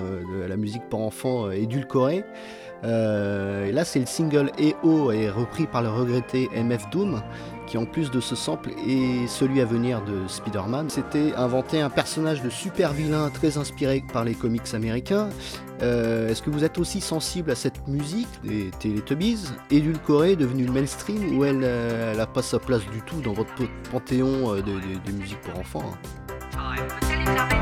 la 0.46 0.56
musique 0.56 0.82
pour 0.90 1.00
enfants 1.00 1.50
édulcorée. 1.50 2.24
Et 2.84 3.72
là, 3.72 3.84
c'est 3.84 4.00
le 4.00 4.06
single 4.06 4.50
EO 4.58 5.06
repris 5.34 5.66
par 5.66 5.82
le 5.82 5.88
regretté 5.88 6.48
MF 6.54 6.90
Doom 6.90 7.22
qui 7.66 7.78
en 7.78 7.86
plus 7.86 8.10
de 8.10 8.20
ce 8.20 8.34
sample 8.36 8.70
est 8.86 9.26
celui 9.26 9.60
à 9.60 9.64
venir 9.64 10.02
de 10.02 10.26
Spider-Man. 10.28 10.90
C'était 10.90 11.34
inventer 11.34 11.80
un 11.80 11.90
personnage 11.90 12.42
de 12.42 12.50
super 12.50 12.92
vilain 12.92 13.30
très 13.30 13.56
inspiré 13.58 14.04
par 14.12 14.24
les 14.24 14.34
comics 14.34 14.74
américains. 14.74 15.28
Euh, 15.82 16.28
est-ce 16.28 16.42
que 16.42 16.50
vous 16.50 16.64
êtes 16.64 16.78
aussi 16.78 17.00
sensible 17.00 17.50
à 17.50 17.54
cette 17.54 17.86
musique 17.88 18.28
des 18.44 18.70
Teletubbies, 18.80 19.48
édulcorée, 19.70 20.36
devenue 20.36 20.68
mainstream, 20.68 21.36
ou 21.36 21.44
elle 21.44 21.60
n'a 21.60 21.66
euh, 21.66 22.26
pas 22.26 22.42
sa 22.42 22.58
place 22.58 22.86
du 22.90 23.02
tout 23.02 23.20
dans 23.20 23.32
votre 23.32 23.52
panthéon 23.90 24.54
euh, 24.54 24.62
de, 24.62 25.12
musique 25.12 25.40
pour 25.40 25.58
enfants 25.58 25.94
hein? 26.56 27.53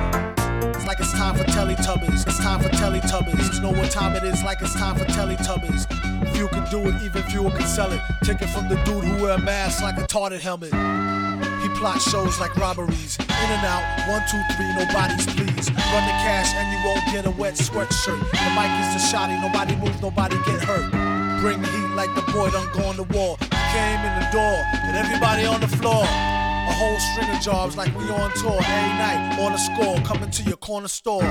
Like 0.87 1.01
it's 1.01 1.13
time 1.13 1.35
for 1.35 1.45
Teletubbies. 1.45 2.27
It's 2.27 2.39
time 2.39 2.61
for 2.61 2.69
Teletubbies. 2.69 3.55
You 3.55 3.61
know 3.63 3.73
what 3.73 3.91
time 3.91 4.15
it 4.17 4.25
is, 4.25 4.43
like 4.43 4.61
it's 4.61 4.75
time 4.75 4.97
for 4.97 5.05
Teletubbies. 5.05 5.87
Few 6.35 6.49
can 6.49 6.69
do 6.71 6.81
it, 6.89 7.03
even 7.03 7.23
fewer 7.25 7.51
can 7.51 7.67
sell 7.67 7.93
it. 7.93 8.01
Take 8.23 8.43
it 8.43 8.49
from 8.49 8.69
the 8.69 8.77
dude 8.85 9.05
who 9.05 9.23
wear 9.23 9.35
a 9.35 9.39
mask 9.39 9.83
like 9.83 9.99
a 9.99 10.07
tarted 10.07 10.41
helmet. 10.41 10.73
He 11.63 11.69
plots 11.79 12.09
shows 12.09 12.41
like 12.41 12.55
robberies. 12.57 13.19
In 13.19 13.49
and 13.51 13.67
out, 13.67 13.83
one, 14.09 14.23
two, 14.31 14.41
three, 14.55 14.71
nobody's 14.75 15.27
please. 15.27 15.71
Run 15.71 16.05
the 16.07 16.17
cash 16.23 16.55
and 16.55 16.67
you 16.73 16.79
won't 16.89 17.05
get 17.13 17.27
a 17.27 17.31
wet 17.31 17.55
sweatshirt. 17.55 18.21
The 18.31 18.49
mic 18.55 18.71
is 18.83 18.91
the 18.99 19.17
shotty, 19.17 19.41
nobody 19.41 19.77
move, 19.77 20.01
nobody 20.01 20.37
get 20.47 20.63
hurt. 20.63 20.91
Bring 21.41 21.63
heat 21.63 21.95
like 21.95 22.15
the 22.15 22.23
boy 22.33 22.51
done 22.51 22.69
gone 22.73 22.97
to 22.97 23.05
war. 23.15 23.37
Came 23.39 24.01
in 24.01 24.21
the 24.21 24.29
door, 24.33 24.59
and 24.85 24.97
everybody 24.97 25.45
on 25.45 25.61
the 25.61 25.69
floor. 25.69 26.07
A 26.69 26.73
whole 26.73 26.99
string 27.01 27.31
of 27.31 27.41
jobs 27.41 27.77
like 27.77 27.93
we 27.99 28.05
on 28.11 28.31
tour 28.35 28.53
every 28.53 28.93
night 28.99 29.39
on 29.41 29.59
score 29.59 29.97
coming 30.03 30.31
to 30.31 30.43
your 30.45 30.57
corner 30.57 30.89
store. 30.89 31.23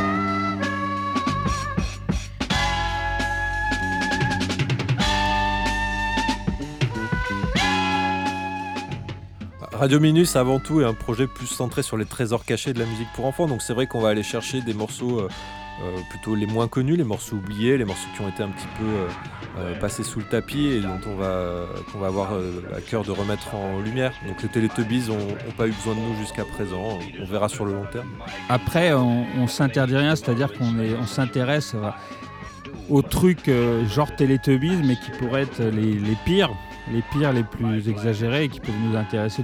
Radio 9.82 10.00
Minus, 10.00 10.36
avant 10.36 10.60
tout, 10.60 10.82
est 10.82 10.86
un 10.86 10.94
projet 10.94 11.26
plus 11.26 11.48
centré 11.48 11.82
sur 11.82 11.98
les 11.98 12.06
trésors 12.06 12.46
cachés 12.46 12.72
de 12.72 12.78
la 12.78 12.86
musique 12.86 13.08
pour 13.16 13.26
enfants. 13.26 13.48
Donc 13.48 13.64
c'est 13.64 13.74
vrai 13.74 13.88
qu'on 13.88 14.00
va 14.00 14.10
aller 14.10 14.22
chercher 14.22 14.62
des 14.62 14.76
morceaux 14.76 15.22
euh, 15.22 15.28
plutôt 16.10 16.36
les 16.36 16.46
moins 16.46 16.68
connus, 16.68 16.96
les 16.96 17.04
morceaux 17.04 17.38
oubliés, 17.38 17.78
les 17.78 17.86
morceaux 17.86 18.08
qui 18.16 18.22
ont 18.22 18.30
été 18.30 18.44
un 18.44 18.50
petit 18.50 18.68
peu 18.78 18.86
euh, 18.86 19.08
euh, 19.60 19.80
passés 19.80 20.04
sous 20.04 20.20
le 20.20 20.26
tapis 20.26 20.68
et 20.68 20.82
dont 20.82 21.00
on 21.08 21.16
va, 21.16 21.66
qu'on 21.92 22.00
va 22.00 22.08
avoir 22.08 22.32
à 22.76 22.82
cœur 22.82 23.04
de 23.04 23.12
remettre 23.12 23.56
en 23.56 23.80
lumière. 23.80 24.14
Donc 24.28 24.42
les 24.42 24.50
Teletubbies 24.50 25.10
n'ont 25.10 25.54
pas 25.58 25.68
eu 25.68 25.72
besoin 25.72 25.96
de 25.96 26.00
nous 26.00 26.18
jusqu'à 26.20 26.46
présent, 26.46 27.00
on 27.20 27.26
verra 27.26 27.50
sur 27.50 27.66
le 27.66 27.74
long 27.74 27.86
terme. 27.92 28.08
Après, 28.50 28.94
on, 28.94 29.26
on 29.38 29.48
s'interdit 29.48 29.98
rien, 29.98 30.16
c'est-à-dire 30.16 30.52
qu'on 30.54 30.78
on 30.78 31.06
s'intéresse 31.06 31.76
aux 32.90 33.02
trucs 33.02 33.50
genre 33.88 34.16
Teletubbies, 34.16 34.82
mais 34.84 34.96
qui 34.96 35.12
pourraient 35.20 35.44
être 35.44 35.62
les, 35.62 35.94
les, 35.94 36.18
pires, 36.26 36.52
les 36.92 37.04
pires, 37.12 37.34
les 37.34 37.44
plus 37.44 37.90
exagérés 37.90 38.46
et 38.46 38.50
qui 38.50 38.60
peuvent 38.60 38.76
nous 38.84 38.98
intéresser. 38.98 39.44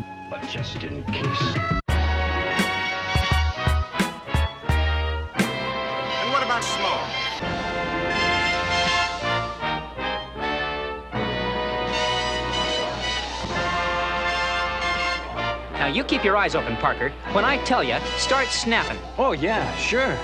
Keep 16.07 16.23
your 16.23 16.37
eyes 16.37 16.55
open, 16.55 16.77
Parker. 16.77 17.09
When 17.33 17.43
I 17.43 17.57
tell 17.65 17.83
you, 17.83 17.97
start 18.17 18.47
snapping. 18.47 18.97
Oh, 19.17 19.33
yeah, 19.33 19.75
sure. 19.75 20.17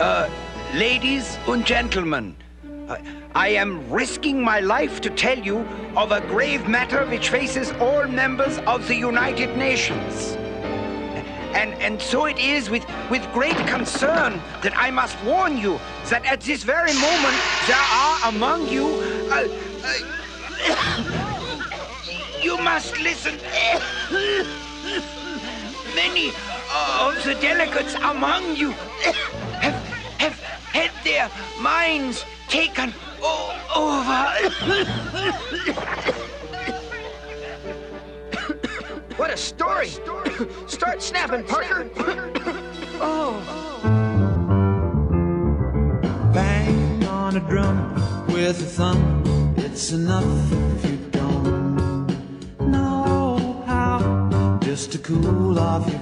Uh, 0.00 0.28
ladies 0.74 1.38
and 1.46 1.64
gentlemen, 1.64 2.36
I 3.34 3.48
am 3.48 3.88
risking 3.90 4.42
my 4.42 4.60
life 4.60 5.00
to 5.02 5.10
tell 5.10 5.38
you 5.38 5.60
of 5.96 6.12
a 6.12 6.20
grave 6.22 6.68
matter 6.68 7.06
which 7.06 7.30
faces 7.30 7.72
all 7.72 8.06
members 8.06 8.58
of 8.66 8.86
the 8.88 8.94
United 8.94 9.56
Nations. 9.56 10.36
And, 11.54 11.74
and 11.74 12.00
so 12.00 12.26
it 12.26 12.38
is 12.38 12.68
with, 12.68 12.84
with 13.10 13.26
great 13.32 13.56
concern 13.68 14.40
that 14.62 14.76
I 14.76 14.90
must 14.90 15.22
warn 15.22 15.56
you 15.56 15.78
that 16.06 16.24
at 16.24 16.40
this 16.40 16.62
very 16.64 16.92
moment 16.94 17.36
there 17.66 17.76
are 17.76 18.28
among 18.28 18.68
you. 18.68 18.86
Uh, 19.30 19.48
uh, 20.64 20.98
you 22.42 22.58
must 22.58 22.98
listen. 22.98 23.38
Many 26.08 26.28
of 26.28 27.22
the 27.24 27.36
delegates 27.40 27.94
among 27.94 28.56
you 28.56 28.72
have, 29.02 29.74
have 30.18 30.40
had 30.74 30.90
their 31.04 31.30
minds 31.60 32.24
taken 32.48 32.92
over. 33.22 34.24
what 39.16 39.30
a 39.30 39.36
story! 39.36 39.90
Start 40.66 41.00
snapping, 41.00 41.44
Parker! 41.44 41.88
oh. 43.00 43.40
Bang 46.34 47.04
on 47.04 47.36
a 47.36 47.40
drum 47.48 48.26
with 48.26 48.60
a 48.60 48.64
thumb. 48.64 49.54
It's 49.56 49.92
enough 49.92 50.91
just 54.72 54.90
to 54.90 54.98
cool 55.00 55.58
off 55.58 55.86
your 55.86 56.00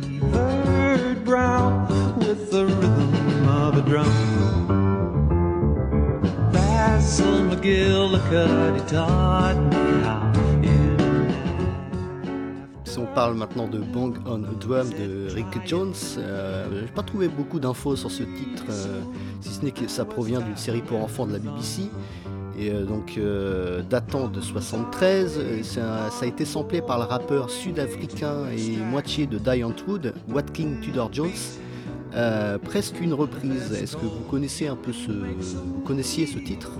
fevered 0.00 1.22
brow 1.26 1.86
with 2.16 2.50
the 2.50 2.64
rhythm 2.64 3.48
of 3.50 3.76
a 3.76 3.82
drum. 3.82 4.08
Basil 6.50 7.50
taught 8.86 9.58
me 9.70 10.02
how. 10.04 10.32
On 12.98 13.06
parle 13.14 13.34
maintenant 13.34 13.68
de 13.68 13.78
Bang 13.78 14.18
on 14.26 14.42
a 14.42 14.52
Drum 14.58 14.90
de 14.90 15.28
Rick 15.32 15.66
Jones, 15.66 15.94
euh, 16.18 16.80
j'ai 16.80 16.92
pas 16.92 17.04
trouvé 17.04 17.28
beaucoup 17.28 17.60
d'infos 17.60 17.94
sur 17.94 18.10
ce 18.10 18.24
titre, 18.24 18.64
euh, 18.70 19.02
si 19.40 19.50
ce 19.50 19.64
n'est 19.64 19.70
que 19.70 19.86
ça 19.86 20.04
provient 20.04 20.40
d'une 20.40 20.56
série 20.56 20.82
pour 20.82 21.00
enfants 21.02 21.26
de 21.26 21.32
la 21.32 21.38
BBC 21.38 21.90
et 22.58 22.70
donc 22.70 23.18
datant 23.88 24.28
de 24.28 24.40
73. 24.40 25.62
Ça, 25.62 26.08
a 26.20 26.26
été 26.26 26.44
samplé 26.44 26.80
par 26.80 26.98
le 26.98 27.04
rappeur 27.04 27.50
sud-africain 27.50 28.48
et 28.56 28.76
moitié 28.76 29.26
de 29.26 29.38
Diane 29.38 29.72
Wood, 29.86 30.14
Watkin 30.28 30.76
Tudor 30.82 31.10
Jones. 31.12 31.30
presque 32.64 33.00
une 33.00 33.14
reprise. 33.14 33.72
Est-ce 33.72 33.96
que 33.96 34.06
vous 34.06 34.24
connaissez 34.30 34.66
un 34.66 34.76
peu 34.76 34.92
ce, 34.92 35.10
vous 35.10 35.80
connaissiez 35.84 36.26
ce 36.26 36.38
titre? 36.38 36.72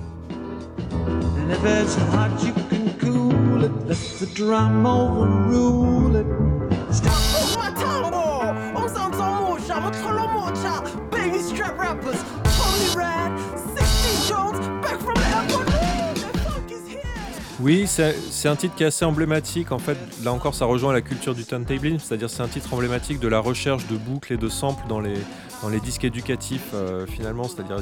Oui, 17.68 17.86
c'est 17.86 18.48
un 18.48 18.56
titre 18.56 18.74
qui 18.76 18.82
est 18.82 18.86
assez 18.86 19.04
emblématique. 19.04 19.72
En 19.72 19.78
fait, 19.78 19.98
là 20.24 20.32
encore, 20.32 20.54
ça 20.54 20.64
rejoint 20.64 20.94
la 20.94 21.02
culture 21.02 21.34
du 21.34 21.44
turntabling, 21.44 21.98
c'est-à-dire 21.98 22.30
c'est 22.30 22.40
un 22.40 22.48
titre 22.48 22.72
emblématique 22.72 23.20
de 23.20 23.28
la 23.28 23.40
recherche 23.40 23.86
de 23.88 23.96
boucles 23.98 24.32
et 24.32 24.36
de 24.38 24.48
samples 24.48 24.88
dans 24.88 25.00
les, 25.00 25.18
dans 25.60 25.68
les 25.68 25.78
disques 25.78 26.04
éducatifs, 26.04 26.70
euh, 26.72 27.04
finalement. 27.04 27.44
C'est-à-dire, 27.44 27.78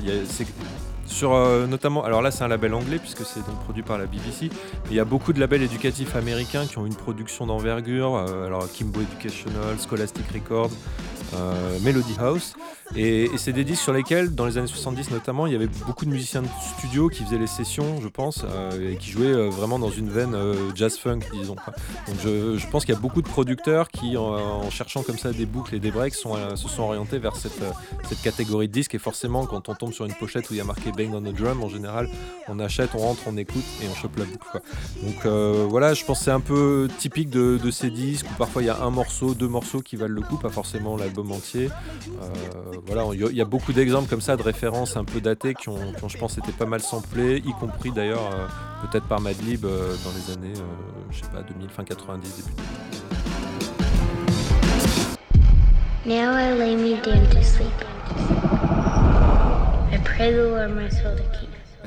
sur 1.07 1.35
euh, 1.35 1.69
notamment, 1.69 2.03
alors 2.03 2.21
là 2.21 2.33
c'est 2.33 2.43
un 2.43 2.49
label 2.49 2.75
anglais 2.75 2.99
puisque 2.99 3.25
c'est 3.25 3.47
donc 3.47 3.63
produit 3.63 3.85
par 3.85 3.97
la 3.97 4.07
BBC. 4.07 4.51
Il 4.91 4.97
y 4.97 4.99
a 4.99 5.05
beaucoup 5.05 5.33
de 5.33 5.39
labels 5.39 5.63
éducatifs 5.63 6.17
américains 6.17 6.67
qui 6.67 6.79
ont 6.79 6.87
une 6.87 6.97
production 6.97 7.47
d'envergure, 7.47 8.17
euh, 8.17 8.47
alors 8.47 8.67
Kimbo 8.73 9.03
Educational, 9.03 9.79
Scholastic 9.79 10.25
Records, 10.33 10.73
Melody 11.85 12.17
House. 12.19 12.57
Et, 12.95 13.31
c'est 13.37 13.53
des 13.53 13.65
disques 13.65 13.83
sur 13.83 13.93
lesquels, 13.93 14.35
dans 14.35 14.47
les 14.47 14.59
années 14.59 14.67
70 14.67 15.11
notamment, 15.11 15.47
il 15.47 15.53
y 15.53 15.57
avait 15.57 15.69
beaucoup 15.87 16.05
de 16.05 16.11
musiciens 16.11 16.43
de 16.43 16.49
studio 16.79 17.09
qui 17.09 17.25
faisaient 17.25 17.39
les 17.39 17.47
sessions, 17.47 18.01
je 18.01 18.09
pense, 18.09 18.45
et 18.81 18.97
qui 18.97 19.11
jouaient 19.11 19.49
vraiment 19.49 19.79
dans 19.79 19.91
une 19.91 20.09
veine 20.09 20.37
jazz-funk, 20.75 21.21
disons. 21.33 21.57
Donc 22.07 22.17
je, 22.23 22.67
pense 22.71 22.85
qu'il 22.85 22.95
y 22.95 22.97
a 22.97 23.01
beaucoup 23.01 23.23
de 23.23 23.29
producteurs 23.29 23.89
qui, 23.89 24.17
en, 24.17 24.71
cherchant 24.71 25.03
comme 25.03 25.19
ça 25.19 25.33
des 25.33 25.47
boucles 25.47 25.75
et 25.75 25.81
des 25.81 25.91
breaks, 25.91 26.15
se 26.15 26.23
sont 26.69 26.83
orientés 26.83 27.19
vers 27.19 27.37
cette, 27.37 27.63
catégorie 28.23 28.69
de 28.69 28.73
disques. 28.73 28.95
Et 28.95 28.99
forcément, 28.99 29.47
quand 29.47 29.69
on 29.69 29.75
tombe 29.75 29.93
sur 29.93 30.05
une 30.05 30.15
pochette 30.15 30.49
où 30.51 30.55
il 30.55 30.59
y 30.59 30.61
a 30.61 30.65
marqué 30.65 30.93
Bang 30.93 31.13
on 31.15 31.21
the 31.21 31.35
Drum, 31.35 31.63
en 31.63 31.69
général, 31.69 32.09
on 32.49 32.59
achète, 32.61 32.91
on 32.95 32.99
rentre, 32.99 33.23
on 33.27 33.37
écoute 33.37 33.65
et 33.83 33.89
on 33.91 33.95
chope 33.95 34.17
la 34.19 34.25
boucle. 34.25 34.61
Donc 35.03 35.27
euh, 35.27 35.67
voilà, 35.69 35.95
je 35.95 36.05
pense 36.05 36.19
que 36.19 36.25
c'est 36.25 36.31
un 36.31 36.41
peu 36.41 36.89
typique 36.99 37.31
de, 37.31 37.71
ces 37.71 37.91
disques 37.91 38.27
où 38.31 38.35
parfois 38.39 38.63
il 38.63 38.67
y 38.67 38.71
a 38.71 38.83
un 38.83 38.91
morceau, 38.91 39.35
deux 39.35 39.49
morceaux 39.49 39.81
qui 39.81 39.97
valent 39.97 40.15
le 40.15 40.23
coup, 40.23 40.37
pas 40.37 40.49
forcément 40.49 40.97
l'album 40.97 41.33
entier. 41.33 41.69
Euh, 42.23 42.76
voilà, 42.85 43.05
il 43.15 43.37
y 43.37 43.41
a 43.41 43.45
beaucoup 43.45 43.73
d'exemples 43.73 44.09
comme 44.09 44.21
ça 44.21 44.37
de 44.37 44.43
références 44.43 44.97
un 44.97 45.05
peu 45.05 45.21
datées 45.21 45.55
qui 45.55 45.69
ont, 45.69 45.79
je 46.07 46.19
pense, 46.19 46.37
été 46.39 46.53
pas 46.53 46.67
mal 46.67 46.81
samplées, 46.81 47.43
y 47.45 47.53
compris 47.53 47.91
d'ailleurs 47.91 48.31
euh, 48.33 48.47
peut-être 48.87 49.07
par 49.07 49.21
Madlib 49.21 49.63
dans 49.63 50.13
les 50.15 50.33
années, 50.35 50.55
je 51.11 51.21
sais 51.21 51.31
pas, 51.31 51.43
2000, 51.43 51.71
fin 51.71 51.85
90, 51.85 52.37
début 52.37 52.55
2000. 56.05 56.19
Now 56.19 56.33
I 56.33 56.53
lay 56.53 56.77
me 56.77 57.03
down 57.03 57.29
to 57.31 57.43
sleep. 57.43 57.67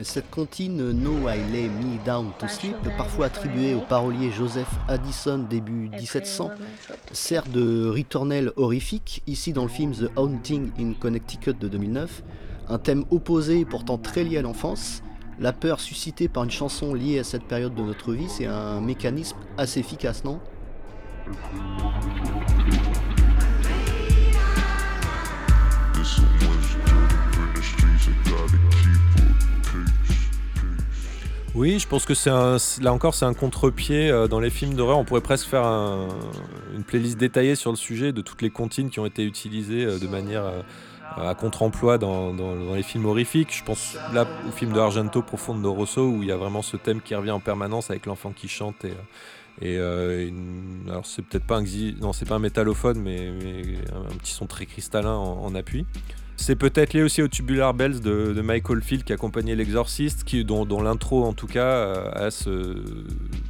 Cette 0.03 0.29
comptine 0.29 0.91
No 0.91 1.27
I 1.27 1.39
Lay 1.51 1.67
Me 1.67 2.03
Down 2.05 2.31
to 2.39 2.47
Sleep, 2.47 2.75
parfois 2.97 3.25
attribuée 3.25 3.73
au 3.73 3.81
parolier 3.81 4.31
Joseph 4.31 4.69
Addison 4.87 5.39
début 5.39 5.89
1700, 5.89 6.51
sert 7.11 7.43
de 7.47 7.87
ritournelle 7.87 8.51
horrifique, 8.55 9.21
ici 9.27 9.51
dans 9.51 9.63
le 9.63 9.69
film 9.69 9.93
The 9.93 10.09
Haunting 10.15 10.71
in 10.79 10.93
Connecticut 10.93 11.53
de 11.53 11.67
2009, 11.67 12.23
un 12.69 12.77
thème 12.77 13.03
opposé 13.11 13.59
et 13.59 13.65
pourtant 13.65 13.97
très 13.97 14.23
lié 14.23 14.37
à 14.37 14.41
l'enfance. 14.41 15.03
La 15.39 15.53
peur 15.53 15.79
suscitée 15.79 16.27
par 16.27 16.43
une 16.43 16.51
chanson 16.51 16.93
liée 16.93 17.19
à 17.19 17.23
cette 17.23 17.43
période 17.43 17.75
de 17.75 17.81
notre 17.81 18.13
vie, 18.13 18.29
c'est 18.29 18.45
un 18.45 18.79
mécanisme 18.81 19.37
assez 19.57 19.79
efficace, 19.79 20.23
non? 20.23 20.39
Oui, 31.55 31.79
je 31.79 31.87
pense 31.87 32.05
que 32.05 32.13
c'est 32.13 32.29
là 32.29 32.93
encore 32.93 33.15
c'est 33.15 33.25
un 33.25 33.33
contre-pied 33.33 34.11
euh, 34.11 34.27
dans 34.27 34.39
les 34.39 34.51
films 34.51 34.75
d'horreur. 34.75 34.99
On 34.99 35.03
pourrait 35.03 35.21
presque 35.21 35.47
faire 35.47 35.63
une 35.63 36.83
playlist 36.85 37.17
détaillée 37.17 37.55
sur 37.55 37.71
le 37.71 37.77
sujet 37.77 38.13
de 38.13 38.21
toutes 38.21 38.41
les 38.41 38.51
comptines 38.51 38.89
qui 38.89 38.99
ont 38.99 39.05
été 39.05 39.23
utilisées 39.23 39.85
euh, 39.85 39.97
de 39.97 40.07
manière 40.07 40.45
euh, 40.45 40.61
à 41.17 41.33
contre-emploi 41.33 41.97
dans, 41.97 42.33
les 42.75 42.83
films 42.83 43.07
horrifiques. 43.07 43.55
Je 43.55 43.63
pense 43.63 43.97
là 44.13 44.27
au 44.47 44.51
film 44.51 44.73
de 44.73 44.79
Argento 44.79 45.23
Profondo 45.23 45.73
Rosso 45.73 46.07
où 46.07 46.21
il 46.21 46.29
y 46.29 46.31
a 46.31 46.37
vraiment 46.37 46.61
ce 46.61 46.77
thème 46.77 47.01
qui 47.01 47.15
revient 47.15 47.31
en 47.31 47.39
permanence 47.39 47.89
avec 47.89 48.05
l'enfant 48.05 48.31
qui 48.31 48.47
chante 48.47 48.85
et, 49.61 49.77
alors 50.87 51.05
c'est 51.05 51.23
peut-être 51.23 51.45
pas 51.45 51.57
un 51.57 51.65
non 51.99 52.13
c'est 52.13 52.27
pas 52.27 52.35
un 52.35 52.39
métallophone 52.39 53.01
mais, 53.01 53.33
un 53.91 54.15
petit 54.15 54.31
son 54.33 54.45
très 54.45 54.67
cristallin 54.67 55.15
en 55.15 55.53
appui. 55.55 55.85
C'est 56.41 56.55
peut-être 56.55 56.93
lié 56.93 57.03
aussi 57.03 57.21
au 57.21 57.27
Tubular 57.27 57.73
Bells 57.73 57.99
de, 57.99 58.41
Michael 58.41 58.81
Field 58.81 59.03
qui 59.03 59.11
accompagnait 59.11 59.55
l'exorciste, 59.55 60.25
dont, 60.37 60.81
l'intro 60.81 61.25
en 61.25 61.33
tout 61.33 61.47
cas 61.47 61.65
euh, 61.65 62.27
a 62.27 62.31
ce 62.31 62.81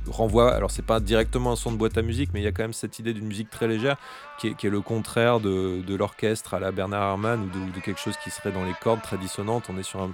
renvoi. 0.08 0.52
Alors 0.54 0.72
c'est 0.72 0.86
pas 0.86 1.00
directement 1.00 1.52
un 1.52 1.56
son 1.56 1.72
de 1.72 1.78
boîte 1.78 2.00
à 2.00 2.02
musique, 2.02 2.32
mais 2.34 2.42
il 2.42 2.44
y 2.44 2.48
a 2.48 2.52
quand 2.52 2.64
même 2.64 2.74
cette 2.74 2.98
idée 2.98 3.14
d'une 3.14 3.28
musique 3.28 3.52
très 3.52 3.68
légère 3.68 3.98
qui 4.40 4.48
est, 4.48 4.64
le 4.64 4.82
contraire 4.82 5.40
de, 5.40 5.96
l'orchestre 5.96 6.56
à 6.56 6.60
la 6.60 6.72
Bernard 6.72 7.12
Herrmann 7.12 7.44
ou 7.44 7.72
de, 7.76 7.80
quelque 7.80 8.00
chose 8.00 8.18
qui 8.24 8.32
serait 8.32 8.52
dans 8.52 8.66
les 8.66 8.74
cordes 8.82 9.04
très 9.04 9.20
dissonantes. 9.20 9.66
On 9.70 9.78
est 9.78 9.84
sur 9.84 10.10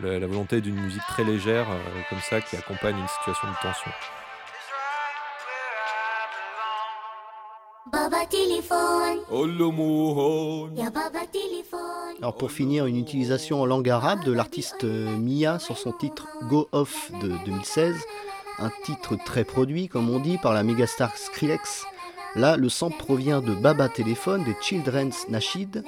la, 0.00 0.24
volonté 0.24 0.60
d'une 0.60 0.80
musique 0.80 1.02
très 1.08 1.24
légère 1.24 1.66
euh, 1.68 2.00
comme 2.08 2.20
ça 2.20 2.40
qui 2.40 2.54
accompagne 2.54 2.96
une 2.96 3.08
situation 3.08 3.48
de 3.48 3.54
tension. 3.60 3.90
Alors 12.18 12.36
pour 12.36 12.50
finir, 12.50 12.86
une 12.86 12.96
utilisation 12.96 13.62
en 13.62 13.66
langue 13.66 13.88
arabe 13.88 14.24
de 14.24 14.32
l'artiste 14.32 14.84
euh, 14.84 15.16
Mia 15.16 15.58
sur 15.58 15.76
son 15.76 15.92
titre 15.92 16.28
Go 16.48 16.68
Off 16.72 17.10
de 17.20 17.32
2016, 17.46 17.96
un 18.58 18.70
titre 18.84 19.16
très 19.24 19.44
produit 19.44 19.88
comme 19.88 20.08
on 20.10 20.20
dit 20.20 20.38
par 20.38 20.52
la 20.52 20.62
mégastar 20.62 21.16
Skrillex. 21.16 21.84
Là, 22.36 22.56
le 22.56 22.68
sample 22.68 22.96
provient 22.96 23.40
de 23.40 23.54
Baba 23.54 23.88
Téléphone 23.88 24.44
des 24.44 24.54
Children's 24.60 25.28
Nashid. 25.28 25.82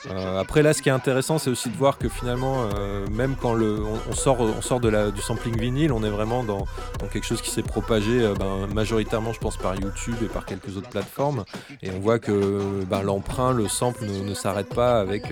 Euh, 0.09 0.39
après 0.39 0.61
là, 0.61 0.73
ce 0.73 0.81
qui 0.81 0.89
est 0.89 0.91
intéressant, 0.91 1.37
c'est 1.37 1.49
aussi 1.49 1.69
de 1.69 1.77
voir 1.77 1.97
que 1.97 2.09
finalement, 2.09 2.69
euh, 2.75 3.07
même 3.07 3.35
quand 3.35 3.53
le, 3.53 3.79
on, 4.09 4.13
sort, 4.13 4.41
on 4.41 4.61
sort 4.61 4.79
de 4.79 4.89
la, 4.89 5.11
du 5.11 5.21
sampling 5.21 5.57
vinyle, 5.57 5.91
on 5.91 6.03
est 6.03 6.09
vraiment 6.09 6.43
dans, 6.43 6.65
quelque 7.11 7.25
chose 7.25 7.41
qui 7.41 7.49
s'est 7.49 7.63
propagé 7.63 8.21
euh, 8.21 8.33
ben, 8.33 8.67
majoritairement, 8.73 9.33
je 9.33 9.39
pense, 9.39 9.57
par 9.57 9.75
YouTube 9.75 10.15
et 10.23 10.27
par 10.27 10.45
quelques 10.45 10.77
autres 10.77 10.89
plateformes. 10.89 11.43
Et 11.81 11.91
on 11.91 11.99
voit 11.99 12.19
que 12.19 12.83
ben, 12.85 13.01
l'emprunt, 13.03 13.53
le 13.53 13.67
sample 13.67 14.05
ne, 14.05 14.33
s'arrête 14.33 14.73
pas 14.73 14.99
avec 14.99 15.31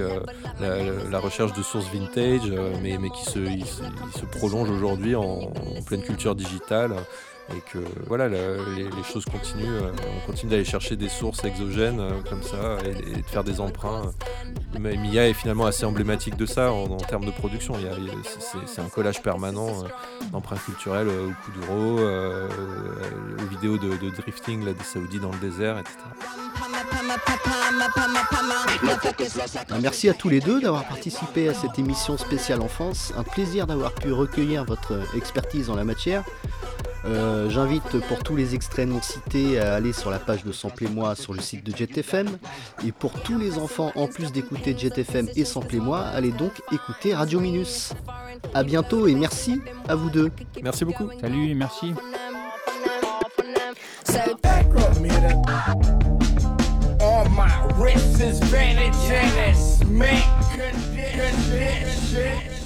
la, 0.60 1.20
recherche 1.20 1.54
de 1.54 1.64
sources 1.64 1.90
vintage, 1.92 2.52
mais, 2.82 2.98
mais 2.98 3.10
qui 3.10 3.26
se, 3.26 3.40
se 4.18 4.26
prolonge 4.26 4.70
aujourd'hui 4.70 5.16
en, 5.16 5.52
pleine 5.86 6.02
culture 6.02 6.36
digitale 6.36 6.96
et 7.56 7.62
que 7.72 7.80
voilà 8.08 8.28
les, 8.28 8.38
choses 9.12 9.26
continuent 9.26 9.82
euh, 9.82 9.92
on 10.24 10.26
continue 10.28 10.52
d'aller 10.52 10.66
chercher 10.66 10.96
des 10.96 11.10
sources 11.10 11.44
exogènes 11.44 12.00
euh, 12.00 12.22
comme 12.30 12.44
ça 12.44 12.78
et, 12.86 13.22
de 13.22 13.26
faire 13.26 13.44
des 13.44 13.60
emprunts 13.60 14.12
mais 14.80 14.96
Mia 14.98 15.28
est 15.28 15.34
finalement 15.34 15.66
assez 15.66 15.86
emblématique 15.86 16.38
de 16.38 16.46
ça 16.46 16.72
en, 16.72 16.98
termes 16.98 17.26
de 17.26 17.32
production 17.32 17.76
c'est 18.66 18.82
un 18.82 18.90
collage 18.90 19.22
permanent 19.22 19.70
euh, 19.70 19.88
d'emprunts 20.32 20.58
culturels 20.58 21.08
au 21.08 21.32
Kuduro 21.46 22.00
aux 22.00 23.50
vidéos 23.50 23.78
de, 23.78 24.10
drifting 24.10 24.66
là, 24.66 24.74
des 24.74 24.84
Saoudis 24.84 25.20
dans 25.20 25.32
le 25.32 25.40
désert 25.40 25.80
etc 25.80 25.96
Merci 29.82 30.10
à 30.10 30.14
tous 30.14 30.30
les 30.30 30.40
deux 30.40 30.62
d'avoir 30.62 30.88
participé 30.88 31.50
à 31.50 31.54
cette 31.54 31.78
émission 31.80 32.18
spéciale 32.18 32.62
enfance. 32.62 33.14
Un 33.18 33.24
plaisir 33.24 33.68
d'avoir 33.68 33.94
pu 33.94 34.12
recueillir 34.12 34.66
votre 34.66 35.00
expertise 35.16 35.70
en 35.70 35.76
la 35.76 35.84
matière. 35.84 36.24
Euh, 37.06 37.50
j'invite 37.50 38.00
pour 38.08 38.24
tous 38.24 38.36
les 38.36 38.56
extraits 38.56 38.88
non 38.88 39.02
cités 39.02 39.60
à 39.60 39.76
aller 39.76 39.94
sur 39.94 40.12
la 40.12 40.20
page 40.20 40.44
de 40.44 40.52
Sample 40.52 40.90
moi 40.90 41.16
sur 41.16 41.34
le 41.34 41.42
site 41.42 41.66
de 41.66 41.76
JetFM. 41.76 42.28
Et 42.86 42.92
pour 42.92 43.14
tous 43.22 43.38
les 43.38 43.58
enfants, 43.58 43.92
en 43.96 44.08
plus 44.08 44.32
d'écouter 44.32 44.76
JetFM 44.78 45.30
et 45.36 45.46
Sample 45.46 45.78
moi, 45.78 46.02
allez 46.02 46.32
donc 46.32 46.62
écouter 46.72 47.14
Radio 47.14 47.40
Minus. 47.40 47.94
A 48.54 48.64
bientôt 48.64 49.08
et 49.08 49.16
merci 49.16 49.62
à 49.88 49.96
vous 49.96 50.10
deux. 50.10 50.32
Merci 50.62 50.86
beaucoup. 50.86 51.10
Salut 51.22 51.50
et 51.50 51.56
merci. 51.56 51.94
On 57.02 57.30
my 57.32 57.48
wrist 57.78 58.20
is 58.22 58.40
vintage 58.52 58.94
and 59.12 59.50
it's 59.50 59.84
mint 59.86 60.26
condition. 61.30 62.59